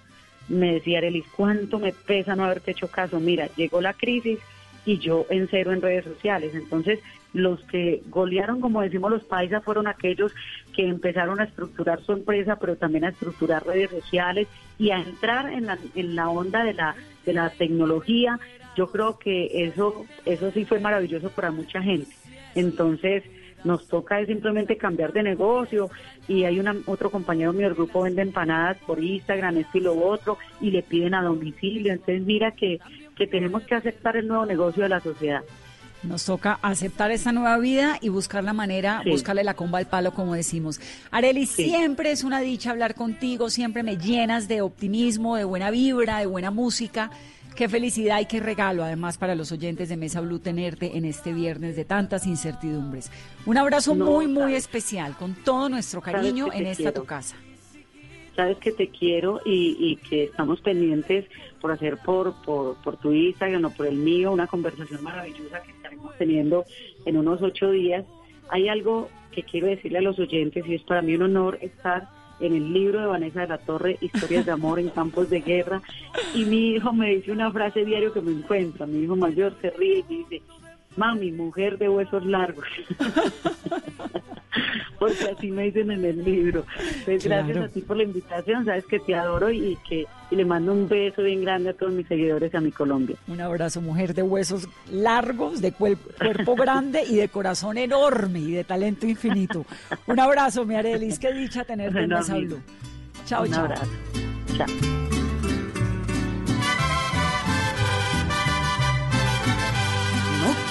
[0.47, 3.19] me decía Arelis, ¿cuánto me pesa no haberte hecho caso?
[3.19, 4.39] Mira, llegó la crisis
[4.85, 6.53] y yo en cero en redes sociales.
[6.55, 6.99] Entonces,
[7.33, 10.33] los que golearon, como decimos los paisas, fueron aquellos
[10.75, 15.51] que empezaron a estructurar su empresa, pero también a estructurar redes sociales y a entrar
[15.51, 18.39] en la, en la onda de la, de la tecnología.
[18.75, 22.11] Yo creo que eso, eso sí fue maravilloso para mucha gente.
[22.55, 23.23] Entonces,
[23.63, 25.89] nos toca simplemente cambiar de negocio
[26.27, 29.97] y hay una, otro compañero mío del grupo vende empanadas por Instagram, esto y lo
[30.03, 31.93] otro, y le piden a domicilio.
[31.93, 32.79] Entonces mira que,
[33.15, 35.41] que tenemos que aceptar el nuevo negocio de la sociedad.
[36.03, 40.13] Nos toca aceptar esta nueva vida y buscar la manera, buscarle la comba al palo,
[40.13, 40.79] como decimos.
[41.11, 46.17] Areli, siempre es una dicha hablar contigo, siempre me llenas de optimismo, de buena vibra,
[46.17, 47.11] de buena música.
[47.55, 51.33] Qué felicidad y qué regalo, además, para los oyentes de Mesa Blue tenerte en este
[51.33, 53.11] viernes de tantas incertidumbres.
[53.45, 57.35] Un abrazo muy, muy especial, con todo nuestro cariño en esta tu casa
[58.35, 61.25] sabes que te quiero y, que estamos pendientes
[61.59, 65.71] por hacer por, por, por, tu Instagram o por el mío una conversación maravillosa que
[65.71, 66.65] estaremos teniendo
[67.05, 68.05] en unos ocho días.
[68.49, 72.09] Hay algo que quiero decirle a los oyentes y es para mí un honor estar
[72.41, 75.81] en el libro de Vanessa de la Torre, Historias de Amor en Campos de Guerra,
[76.33, 79.69] y mi hijo me dice una frase diario que me encuentra, mi hijo mayor se
[79.69, 80.41] ríe y dice,
[80.97, 82.65] mami, mujer de huesos largos.
[84.99, 86.65] Porque así me dicen en el libro.
[87.05, 90.45] Pues gracias a ti por la invitación, sabes que te adoro y que y le
[90.45, 93.15] mando un beso bien grande a todos mis seguidores y a mi Colombia.
[93.27, 98.63] Un abrazo, mujer de huesos largos, de cuerpo grande y de corazón enorme y de
[98.63, 99.65] talento infinito.
[100.07, 102.61] Un abrazo, mi Arelis, qué dicha tenerte en Mesa Blue.
[103.25, 103.65] Chao, un chao.
[103.65, 103.91] abrazo.
[104.55, 105.10] Chao.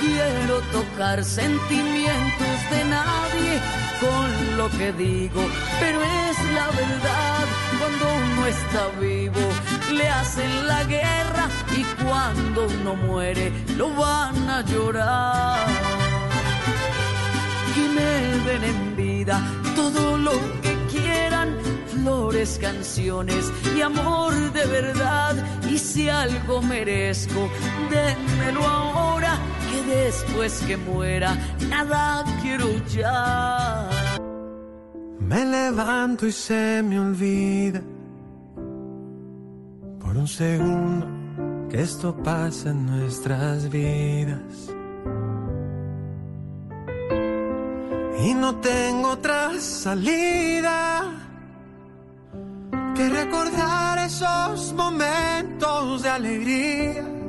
[0.00, 3.54] Quiero tocar sentimientos de nadie
[4.00, 5.42] con lo que digo,
[5.78, 7.44] pero es la verdad.
[7.78, 9.40] Cuando uno está vivo,
[9.92, 15.66] le hacen la guerra y cuando uno muere, lo van a llorar.
[17.76, 19.40] Y me den en vida
[19.76, 20.32] todo lo
[20.62, 21.56] que quieran,
[21.92, 25.34] flores, canciones y amor de verdad.
[25.68, 27.50] Y si algo merezco,
[27.90, 29.19] dénmelo ahora,
[29.90, 31.36] después que muera,
[31.68, 33.88] nada quiero ya.
[35.18, 37.82] Me levanto y se me olvida
[40.00, 41.06] por un segundo
[41.68, 44.70] que esto pasa en nuestras vidas.
[48.22, 51.04] Y no tengo otra salida
[52.94, 57.19] que recordar esos momentos de alegría.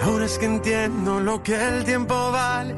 [0.00, 2.74] Ahora es que entiendo lo que el tiempo vale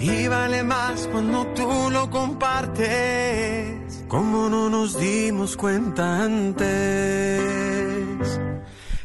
[0.00, 4.04] y vale más cuando tú lo compartes.
[4.06, 7.58] Como no nos dimos cuenta antes.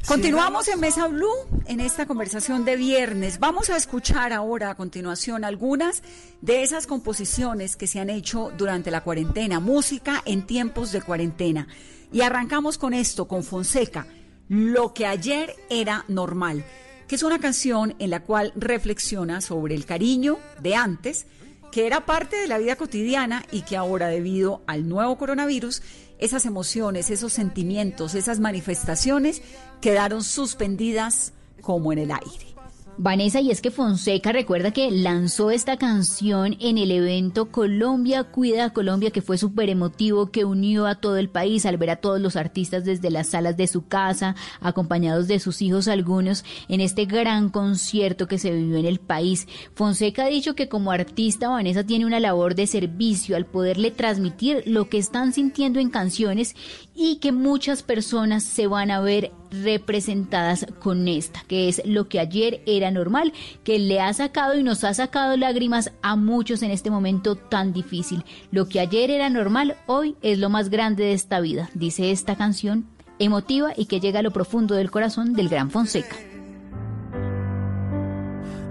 [0.05, 3.39] Continuamos en Mesa Blue en esta conversación de viernes.
[3.39, 6.03] Vamos a escuchar ahora a continuación algunas
[6.41, 11.67] de esas composiciones que se han hecho durante la cuarentena, música en tiempos de cuarentena.
[12.11, 14.05] Y arrancamos con esto, con Fonseca,
[14.49, 16.65] Lo que ayer era normal,
[17.13, 21.27] es una canción en la cual reflexiona sobre el cariño de antes,
[21.71, 25.81] que era parte de la vida cotidiana y que ahora debido al nuevo coronavirus
[26.19, 29.41] esas emociones, esos sentimientos, esas manifestaciones
[29.81, 32.52] quedaron suspendidas como en el aire.
[32.97, 38.65] Vanessa, y es que Fonseca recuerda que lanzó esta canción en el evento Colombia Cuida
[38.65, 41.95] a Colombia, que fue súper emotivo, que unió a todo el país al ver a
[41.95, 46.81] todos los artistas desde las salas de su casa, acompañados de sus hijos algunos, en
[46.81, 49.47] este gran concierto que se vivió en el país.
[49.73, 54.63] Fonseca ha dicho que como artista Vanessa tiene una labor de servicio al poderle transmitir
[54.67, 56.55] lo que están sintiendo en canciones
[56.95, 62.19] y que muchas personas se van a ver representadas con esta, que es lo que
[62.19, 66.71] ayer era normal, que le ha sacado y nos ha sacado lágrimas a muchos en
[66.71, 68.23] este momento tan difícil.
[68.51, 72.35] Lo que ayer era normal, hoy es lo más grande de esta vida, dice esta
[72.35, 72.85] canción
[73.19, 76.15] emotiva y que llega a lo profundo del corazón del gran Fonseca.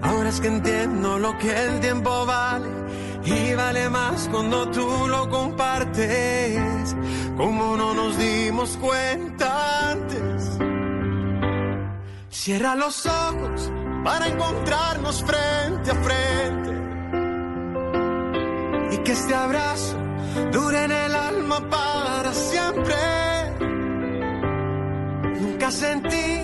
[0.01, 2.67] Ahora es que entiendo lo que el tiempo vale
[3.25, 6.95] y vale más cuando tú lo compartes,
[7.37, 10.57] como no nos dimos cuenta antes.
[12.29, 13.71] Cierra los ojos
[14.03, 16.71] para encontrarnos frente a frente
[18.91, 19.97] y que este abrazo
[20.51, 22.95] dure en el alma para siempre.
[25.39, 26.41] Nunca sentí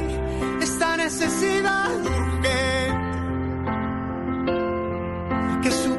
[0.61, 2.49] esta necesidad urgente
[5.61, 5.98] que supieras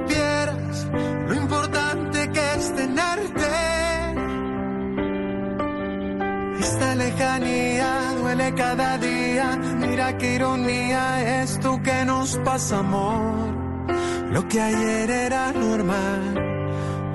[7.01, 13.51] lejanía duele cada día, mira qué ironía es tú que nos pasa amor.
[14.31, 16.23] Lo que ayer era normal,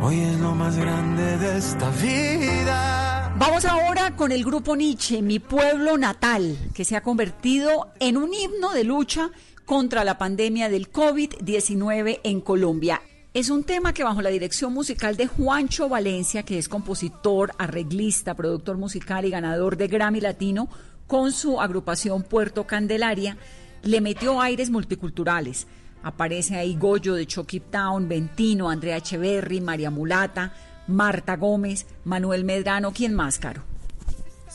[0.01, 3.33] hoy es lo más grande de esta vida.
[3.37, 8.33] Vamos ahora con el grupo Nietzsche, Mi Pueblo Natal, que se ha convertido en un
[8.33, 9.29] himno de lucha
[9.65, 13.01] contra la pandemia del COVID-19 en Colombia.
[13.35, 18.33] Es un tema que bajo la dirección musical de Juancho Valencia, que es compositor, arreglista,
[18.33, 20.69] productor musical y ganador de Grammy Latino,
[21.05, 23.35] con su agrupación Puerto Candelaria,
[23.83, 25.67] le metió aires multiculturales.
[26.01, 30.53] Aparece ahí Goyo de Chucky Town, Ventino, Andrea Echeverry, María Mulata,
[30.87, 33.74] Marta Gómez, Manuel Medrano, ¿quién más, Caro?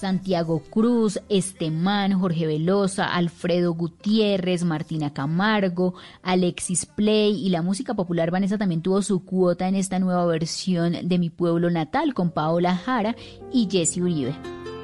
[0.00, 8.30] Santiago Cruz, Estemán, Jorge Velosa, Alfredo Gutiérrez, Martina Camargo, Alexis Play y la música popular
[8.30, 12.76] Vanessa también tuvo su cuota en esta nueva versión de Mi Pueblo Natal con Paola
[12.76, 13.14] Jara
[13.52, 14.34] y Jesse Uribe.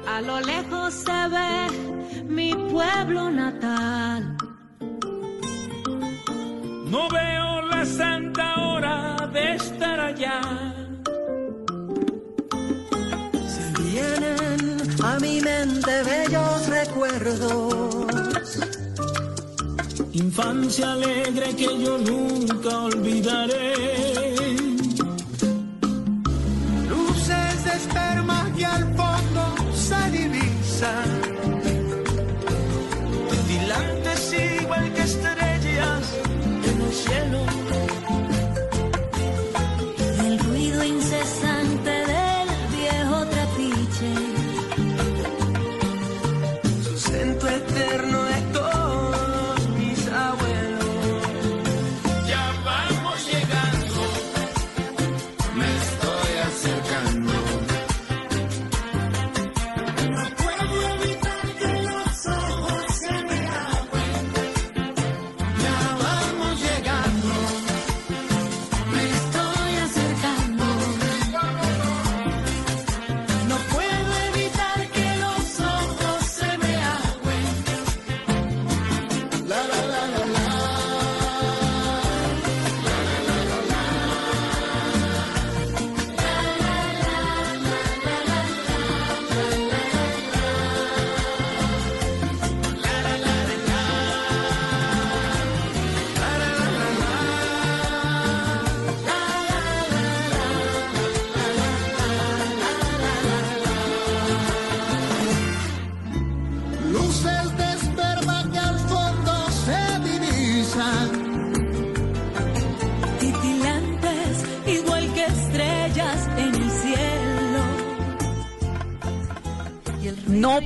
[0.07, 4.37] A lo lejos se ve mi pueblo natal.
[6.89, 10.41] No veo la santa hora de estar allá
[15.03, 17.95] a mi mente bellos recuerdos.
[20.13, 23.73] Infancia alegre que yo nunca olvidaré.
[26.89, 31.26] Luces de esperma que al fondo se divisan.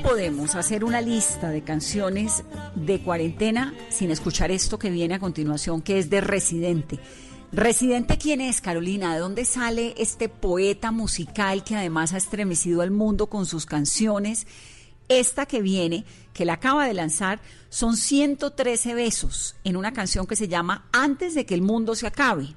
[0.02, 2.44] Podemos hacer una lista de canciones
[2.74, 6.98] de cuarentena sin escuchar esto que viene a continuación, que es de Residente.
[7.52, 9.14] Residente, ¿quién es, Carolina?
[9.14, 14.46] ¿De dónde sale este poeta musical que además ha estremecido al mundo con sus canciones?
[15.08, 20.36] Esta que viene, que la acaba de lanzar, son 113 besos en una canción que
[20.36, 22.54] se llama Antes de que el mundo se acabe.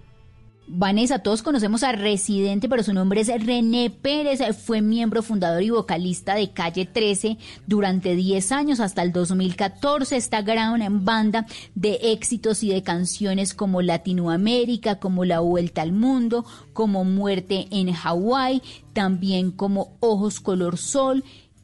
[0.68, 4.40] Vanessa, todos conocemos a Residente, pero su nombre es René Pérez.
[4.58, 7.38] Fue miembro fundador y vocalista de Calle 13
[7.68, 10.18] durante 10 años hasta el 2014.
[10.18, 11.46] Esta gran banda
[11.76, 17.94] de éxitos y de canciones como Latinoamérica, como La Vuelta al Mundo, como Muerte en
[17.94, 18.64] Hawái,
[18.94, 21.24] también como Ojos Color Sol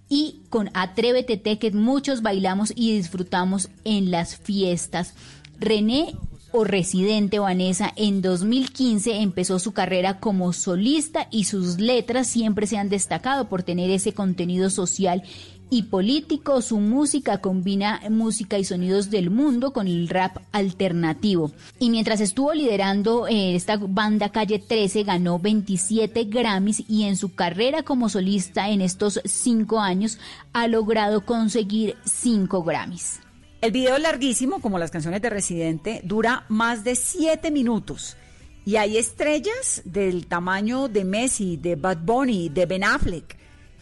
[0.09, 5.15] y con Atrévete que muchos bailamos y disfrutamos en las fiestas.
[5.59, 6.15] René
[6.51, 12.77] o residente Vanessa, en 2015 empezó su carrera como solista y sus letras siempre se
[12.77, 15.23] han destacado por tener ese contenido social
[15.71, 16.61] y político.
[16.61, 21.51] Su música combina música y sonidos del mundo con el rap alternativo.
[21.79, 27.33] Y mientras estuvo liderando eh, esta banda Calle 13, ganó 27 Grammys y en su
[27.33, 30.19] carrera como solista en estos cinco años
[30.53, 33.20] ha logrado conseguir 5 Grammys.
[33.61, 38.17] El video larguísimo, como las canciones de Residente, dura más de siete minutos.
[38.65, 43.37] Y hay estrellas del tamaño de Messi, de Bad Bunny, de Ben Affleck,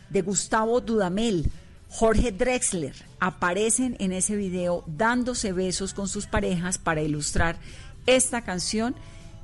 [0.09, 1.49] de Gustavo Dudamel,
[1.87, 2.93] Jorge Drexler.
[3.21, 7.57] Aparecen en ese video dándose besos con sus parejas para ilustrar
[8.05, 8.95] esta canción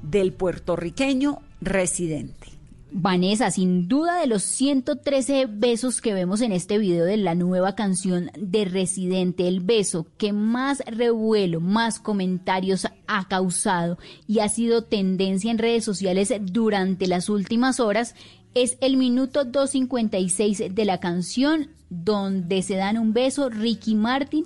[0.02, 2.55] del puertorriqueño Residente.
[2.98, 7.76] Vanessa, sin duda de los 113 besos que vemos en este video de la nueva
[7.76, 14.86] canción de Residente, el beso que más revuelo, más comentarios ha causado y ha sido
[14.86, 18.16] tendencia en redes sociales durante las últimas horas
[18.54, 24.46] es el minuto 256 de la canción donde se dan un beso Ricky Martin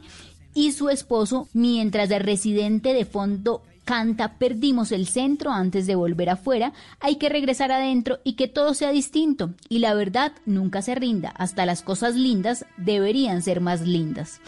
[0.56, 6.30] y su esposo mientras de Residente de fondo canta Perdimos el centro antes de volver
[6.30, 9.56] afuera, hay que regresar adentro y que todo sea distinto.
[9.68, 14.42] Y la verdad nunca se rinda, hasta las cosas lindas deberían ser más lindas.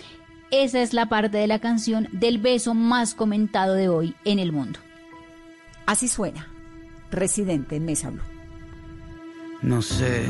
[0.52, 4.52] Esa es la parte de la canción del beso más comentado de hoy en el
[4.52, 4.80] mundo.
[5.88, 6.48] Así suena,
[7.10, 8.22] Residente en Mesa Blue.
[9.64, 10.24] No sé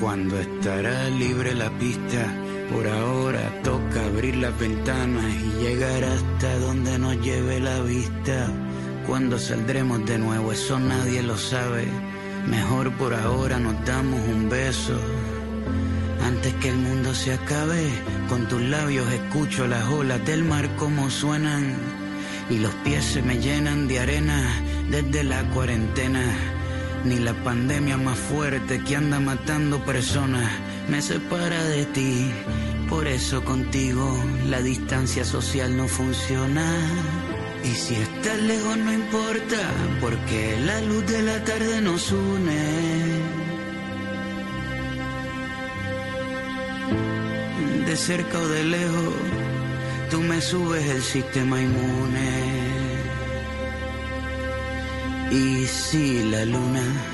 [0.00, 2.26] cuándo estará libre la pista
[2.74, 8.48] por ahora toca abrir las ventanas y llegar hasta donde nos lleve la vista.
[9.06, 11.86] Cuando saldremos de nuevo, eso nadie lo sabe.
[12.48, 14.98] Mejor por ahora nos damos un beso.
[16.26, 17.88] Antes que el mundo se acabe,
[18.28, 21.76] con tus labios escucho las olas del mar como suenan.
[22.50, 24.42] Y los pies se me llenan de arena
[24.90, 26.24] desde la cuarentena.
[27.04, 30.50] Ni la pandemia más fuerte que anda matando personas
[30.88, 32.30] me separa de ti.
[32.88, 34.06] Por eso contigo
[34.46, 36.66] la distancia social no funciona.
[37.64, 39.70] Y si estás lejos no importa,
[40.00, 43.44] porque la luz de la tarde nos une.
[47.86, 49.14] de cerca o de lejos,
[50.10, 52.30] tú me subes el sistema inmune.
[55.30, 57.13] Y si la luna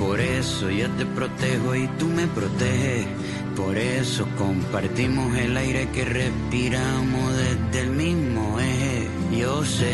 [0.00, 3.06] por eso yo te protejo y tú me proteges,
[3.54, 9.08] por eso compartimos el aire que respiramos desde el mismo eje.
[9.38, 9.92] Yo sé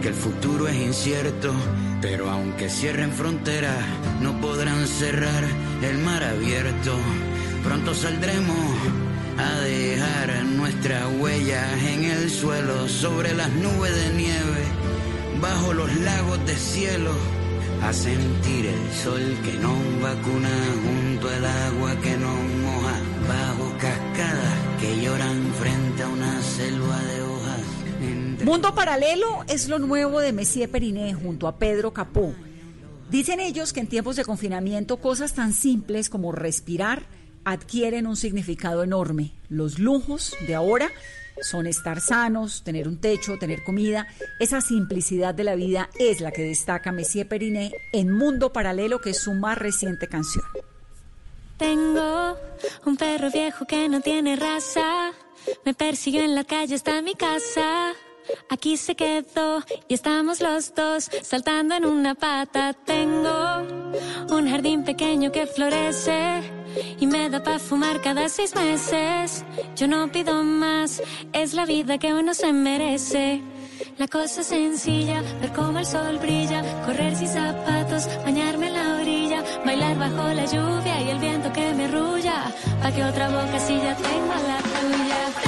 [0.00, 1.52] que el futuro es incierto,
[2.00, 3.76] pero aunque cierren fronteras,
[4.22, 5.44] no podrán cerrar
[5.82, 6.96] el mar abierto.
[7.62, 8.56] Pronto saldremos
[9.36, 14.64] a dejar nuestras huellas en el suelo, sobre las nubes de nieve,
[15.42, 17.12] bajo los lagos de cielo,
[17.84, 20.48] a sentir el sol que nos vacuna
[20.84, 27.22] junto al agua que nos moja, bajo cascadas que lloran frente a una selva de
[27.22, 28.44] hojas.
[28.44, 32.32] Mundo Paralelo es lo nuevo de Messier Periné junto a Pedro Capó.
[33.10, 37.02] Dicen ellos que en tiempos de confinamiento cosas tan simples como respirar,
[37.44, 39.32] adquieren un significado enorme.
[39.50, 40.90] Los lujos de ahora
[41.40, 44.06] son estar sanos, tener un techo, tener comida.
[44.38, 49.10] Esa simplicidad de la vida es la que destaca Messier Periné en Mundo Paralelo, que
[49.10, 50.44] es su más reciente canción.
[51.56, 52.36] Tengo
[52.84, 55.12] un perro viejo que no tiene raza.
[55.64, 57.92] Me persiguió en la calle hasta mi casa.
[58.48, 62.72] Aquí se quedó y estamos los dos saltando en una pata.
[62.72, 63.62] Tengo
[64.30, 66.53] un jardín pequeño que florece
[67.00, 69.44] y me da para fumar cada seis meses.
[69.76, 71.02] Yo no pido más,
[71.32, 73.42] es la vida que uno se merece.
[73.98, 79.44] La cosa sencilla, ver cómo el sol brilla, correr sin zapatos, bañarme en la orilla,
[79.64, 82.44] bailar bajo la lluvia y el viento que me rulla,
[82.82, 85.43] pa' que otra boca si ya tengo la tuya.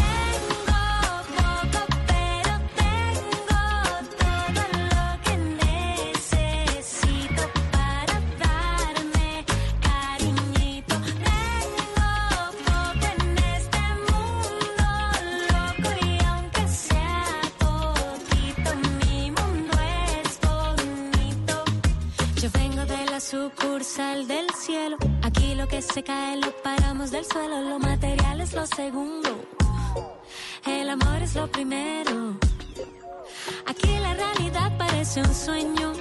[25.56, 27.60] Lo que se cae lo paramos del suelo.
[27.62, 29.30] Lo material es lo segundo.
[30.66, 32.36] El amor es lo primero.
[33.66, 35.92] Aquí la realidad parece un sueño.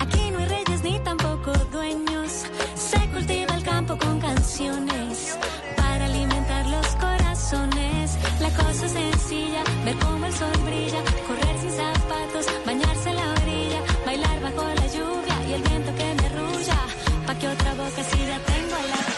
[0.00, 2.44] Aquí no hay reyes ni tampoco dueños.
[2.74, 5.38] Se cultiva el campo con canciones
[5.76, 8.16] para alimentar los corazones.
[8.40, 13.30] La cosa es sencilla, ver cómo el sol brilla, correr sin zapatos, bañarse en la
[13.32, 16.28] orilla, bailar bajo la lluvia y el viento que me
[17.26, 19.13] pa' que otra boca si ya tengo la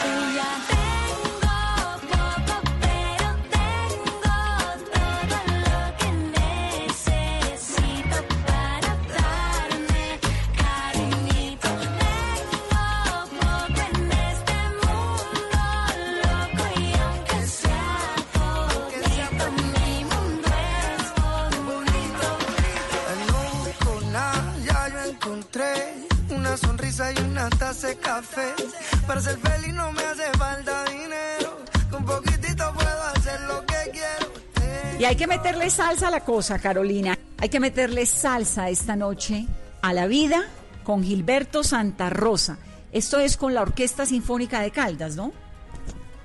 [35.47, 37.17] meterle salsa a la cosa, Carolina.
[37.37, 39.45] Hay que meterle salsa esta noche
[39.81, 40.43] a la vida
[40.83, 42.57] con Gilberto Santa Rosa.
[42.91, 45.31] Esto es con la Orquesta Sinfónica de Caldas, ¿no?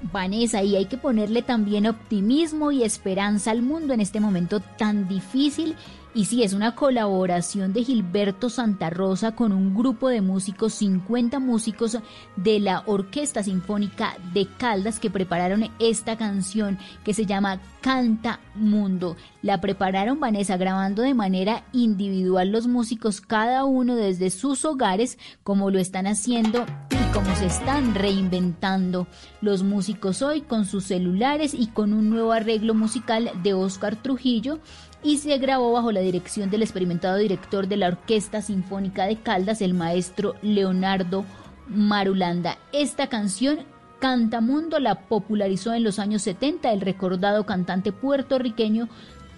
[0.00, 5.06] Vanessa, y hay que ponerle también optimismo y esperanza al mundo en este momento tan
[5.06, 5.76] difícil
[6.14, 11.38] y sí, es una colaboración de Gilberto Santa Rosa con un grupo de músicos, 50
[11.38, 11.96] músicos
[12.36, 19.16] de la Orquesta Sinfónica de Caldas que prepararon esta canción que se llama Canta Mundo.
[19.40, 25.70] La prepararon Vanessa grabando de manera individual los músicos, cada uno desde sus hogares, como
[25.70, 29.06] lo están haciendo y como se están reinventando
[29.40, 34.60] los músicos hoy con sus celulares y con un nuevo arreglo musical de Oscar Trujillo
[35.02, 39.60] y se grabó bajo la dirección del experimentado director de la Orquesta Sinfónica de Caldas,
[39.62, 41.24] el maestro Leonardo
[41.68, 42.58] Marulanda.
[42.72, 43.60] Esta canción
[44.02, 48.88] Cantamundo la popularizó en los años 70 el recordado cantante puertorriqueño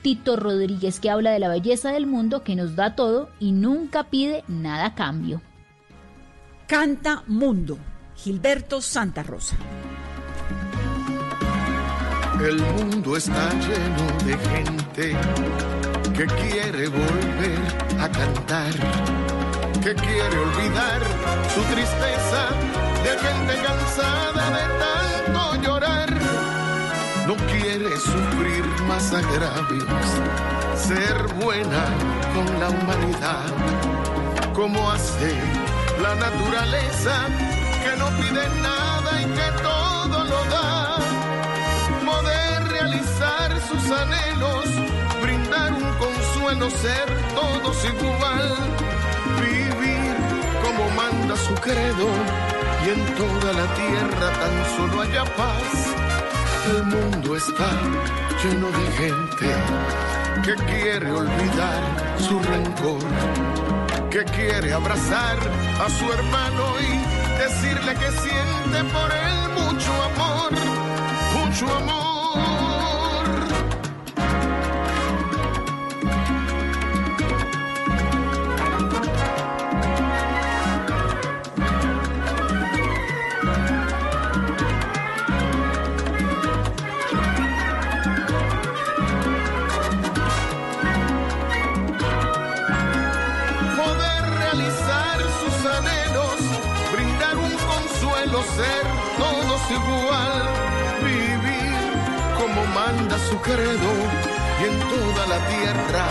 [0.00, 4.04] Tito Rodríguez, que habla de la belleza del mundo que nos da todo y nunca
[4.04, 5.42] pide nada a cambio.
[6.66, 7.76] Canta Mundo,
[8.16, 9.56] Gilberto Santa Rosa.
[12.44, 15.16] El mundo está lleno de gente
[16.14, 17.58] que quiere volver
[17.98, 18.70] a cantar,
[19.82, 21.00] que quiere olvidar
[21.54, 22.42] su tristeza
[23.02, 26.10] de gente cansada de tanto llorar.
[27.26, 30.06] No quiere sufrir más agravios,
[30.76, 31.84] ser buena
[32.34, 33.46] con la humanidad,
[34.52, 35.32] como hace
[36.02, 37.26] la naturaleza
[37.82, 40.13] que no pide nada y que todo
[43.68, 44.64] sus anhelos,
[45.22, 48.56] brindar un consuelo, ser todos igual,
[49.40, 50.16] vivir
[50.62, 52.06] como manda su credo
[52.84, 55.70] y en toda la tierra tan solo haya paz.
[56.70, 57.70] El mundo está
[58.42, 59.50] lleno de gente
[60.44, 61.82] que quiere olvidar
[62.18, 63.02] su rencor,
[64.10, 65.38] que quiere abrazar
[65.84, 70.52] a su hermano y decirle que siente por él mucho amor,
[71.34, 72.23] mucho amor.
[99.70, 100.42] Igual,
[101.02, 101.74] vivir
[102.38, 103.90] como manda su credo
[104.60, 106.06] y en toda la tierra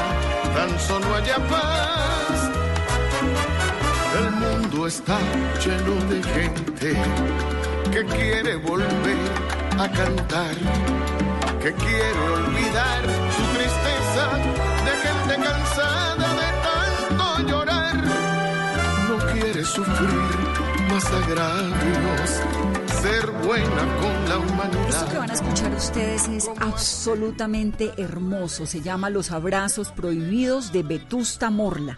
[0.56, 2.14] tan solo haya paz.
[4.20, 5.18] El mundo está
[5.64, 6.96] lleno de gente
[7.92, 9.18] que quiere volver
[9.80, 10.56] a cantar,
[11.62, 13.02] que quiere olvidar
[13.36, 14.26] su tristeza
[14.86, 17.96] de gente cansada de tanto llorar.
[19.10, 20.54] No quiere sufrir
[20.90, 22.32] más agravios,
[23.04, 24.88] ser con la humanidad.
[24.88, 28.66] Esto que van a escuchar ustedes es absolutamente hermoso.
[28.66, 31.98] Se llama Los Abrazos Prohibidos de Vetusta Morla.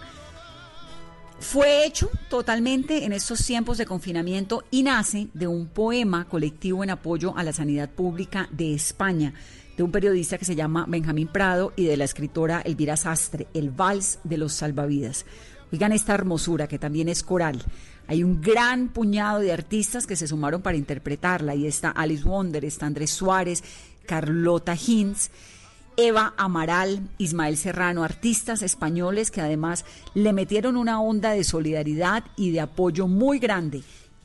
[1.40, 6.90] Fue hecho totalmente en estos tiempos de confinamiento y nace de un poema colectivo en
[6.90, 9.36] apoyo a la sanidad pública de España,
[9.78, 13.70] de un periodista que se llama Benjamín Prado y de la escritora Elvira Sastre, El
[13.70, 15.28] Vals de los Salvavidas.
[15.72, 17.62] Oigan esta hermosura que también es coral.
[18.08, 21.54] Hay un gran puñado de artistas que se sumaron para interpretarla.
[21.54, 23.64] Ahí está Alice Wonder, está Andrés Suárez,
[24.06, 25.30] Carlota Hinz,
[25.98, 32.52] Eva Amaral, Ismael Serrano, artistas españoles que además le metieron una onda de solidaridad y
[32.52, 33.82] de apoyo muy grande.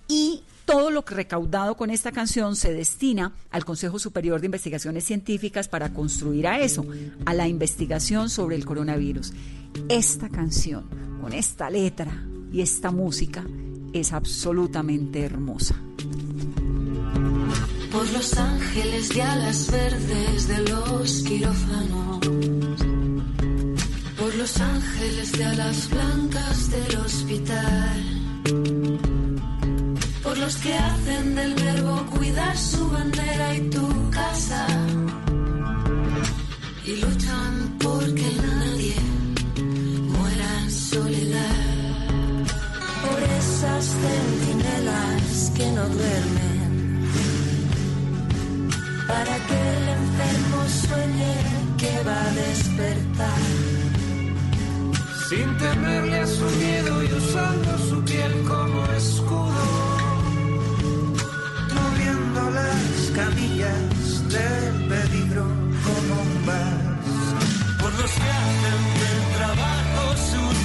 [0.09, 5.69] Y todo lo recaudado con esta canción se destina al Consejo Superior de Investigaciones Científicas
[5.69, 6.85] para construir a eso,
[7.25, 9.33] a la investigación sobre el coronavirus.
[9.89, 10.85] Esta canción,
[11.21, 13.45] con esta letra y esta música,
[13.93, 15.77] es absolutamente hermosa.
[17.91, 22.21] por los ángeles de alas verdes de los quirófanos,
[24.19, 28.05] por los ángeles de alas blancas del hospital,
[30.23, 34.67] por los que hacen del verbo cuidar su bandera y tu casa,
[36.87, 38.60] y luchan porque nadie
[45.61, 46.73] que no duermen
[49.07, 51.35] para que el enfermo sueñe
[51.81, 53.43] que va a despertar.
[55.29, 59.67] sin temerle a su miedo y usando su piel como escudo.
[61.79, 62.91] moviendo las
[63.21, 63.83] camillas
[64.35, 65.45] del peligro
[65.87, 66.41] como un.
[67.81, 70.60] Por los que hacen del trabajo sucio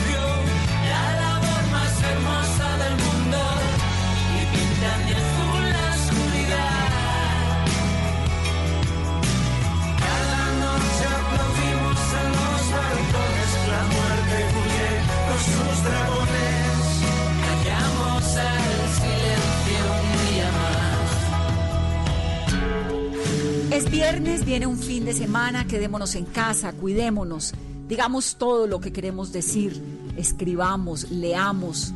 [23.75, 27.53] Es viernes, viene un fin de semana, quedémonos en casa, cuidémonos,
[27.89, 29.83] digamos todo lo que queremos decir,
[30.15, 31.93] escribamos, leamos,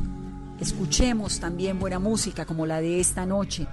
[0.60, 3.66] escuchemos también buena música como la de esta noche.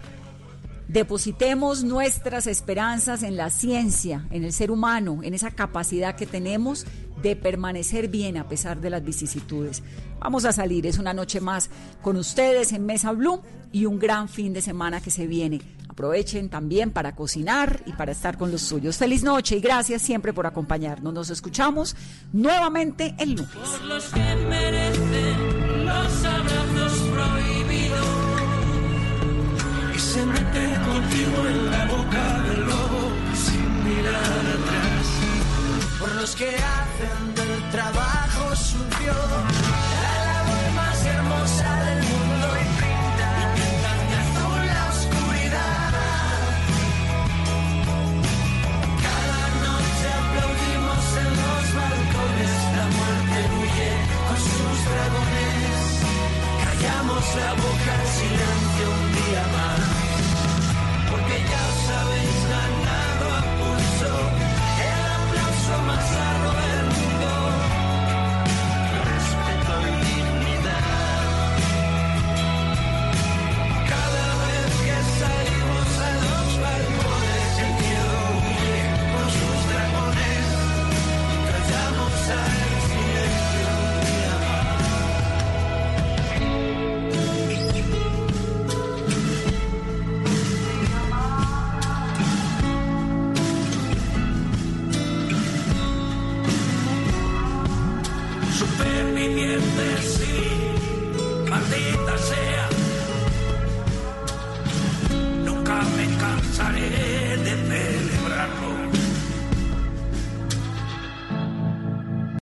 [0.87, 6.85] Depositemos nuestras esperanzas en la ciencia, en el ser humano, en esa capacidad que tenemos
[7.21, 9.83] de permanecer bien a pesar de las vicisitudes.
[10.21, 11.69] Vamos a salir, es una noche más
[12.01, 13.41] con ustedes en Mesa Blue
[13.73, 15.59] y un gran fin de semana que se viene.
[15.97, 18.97] Aprovechen también para cocinar y para estar con los suyos.
[18.97, 21.11] Feliz noche y gracias siempre por acompañarnos.
[21.11, 21.95] Nos escuchamos
[22.31, 23.49] nuevamente el lunes.
[23.49, 28.07] Por los que merecen los abrazos prohibidos
[29.95, 35.07] y se mete contigo en la boca del lobo sin mirar atrás.
[35.97, 39.86] Por los que hacen del trabajo sucio
[57.37, 57.66] trouble.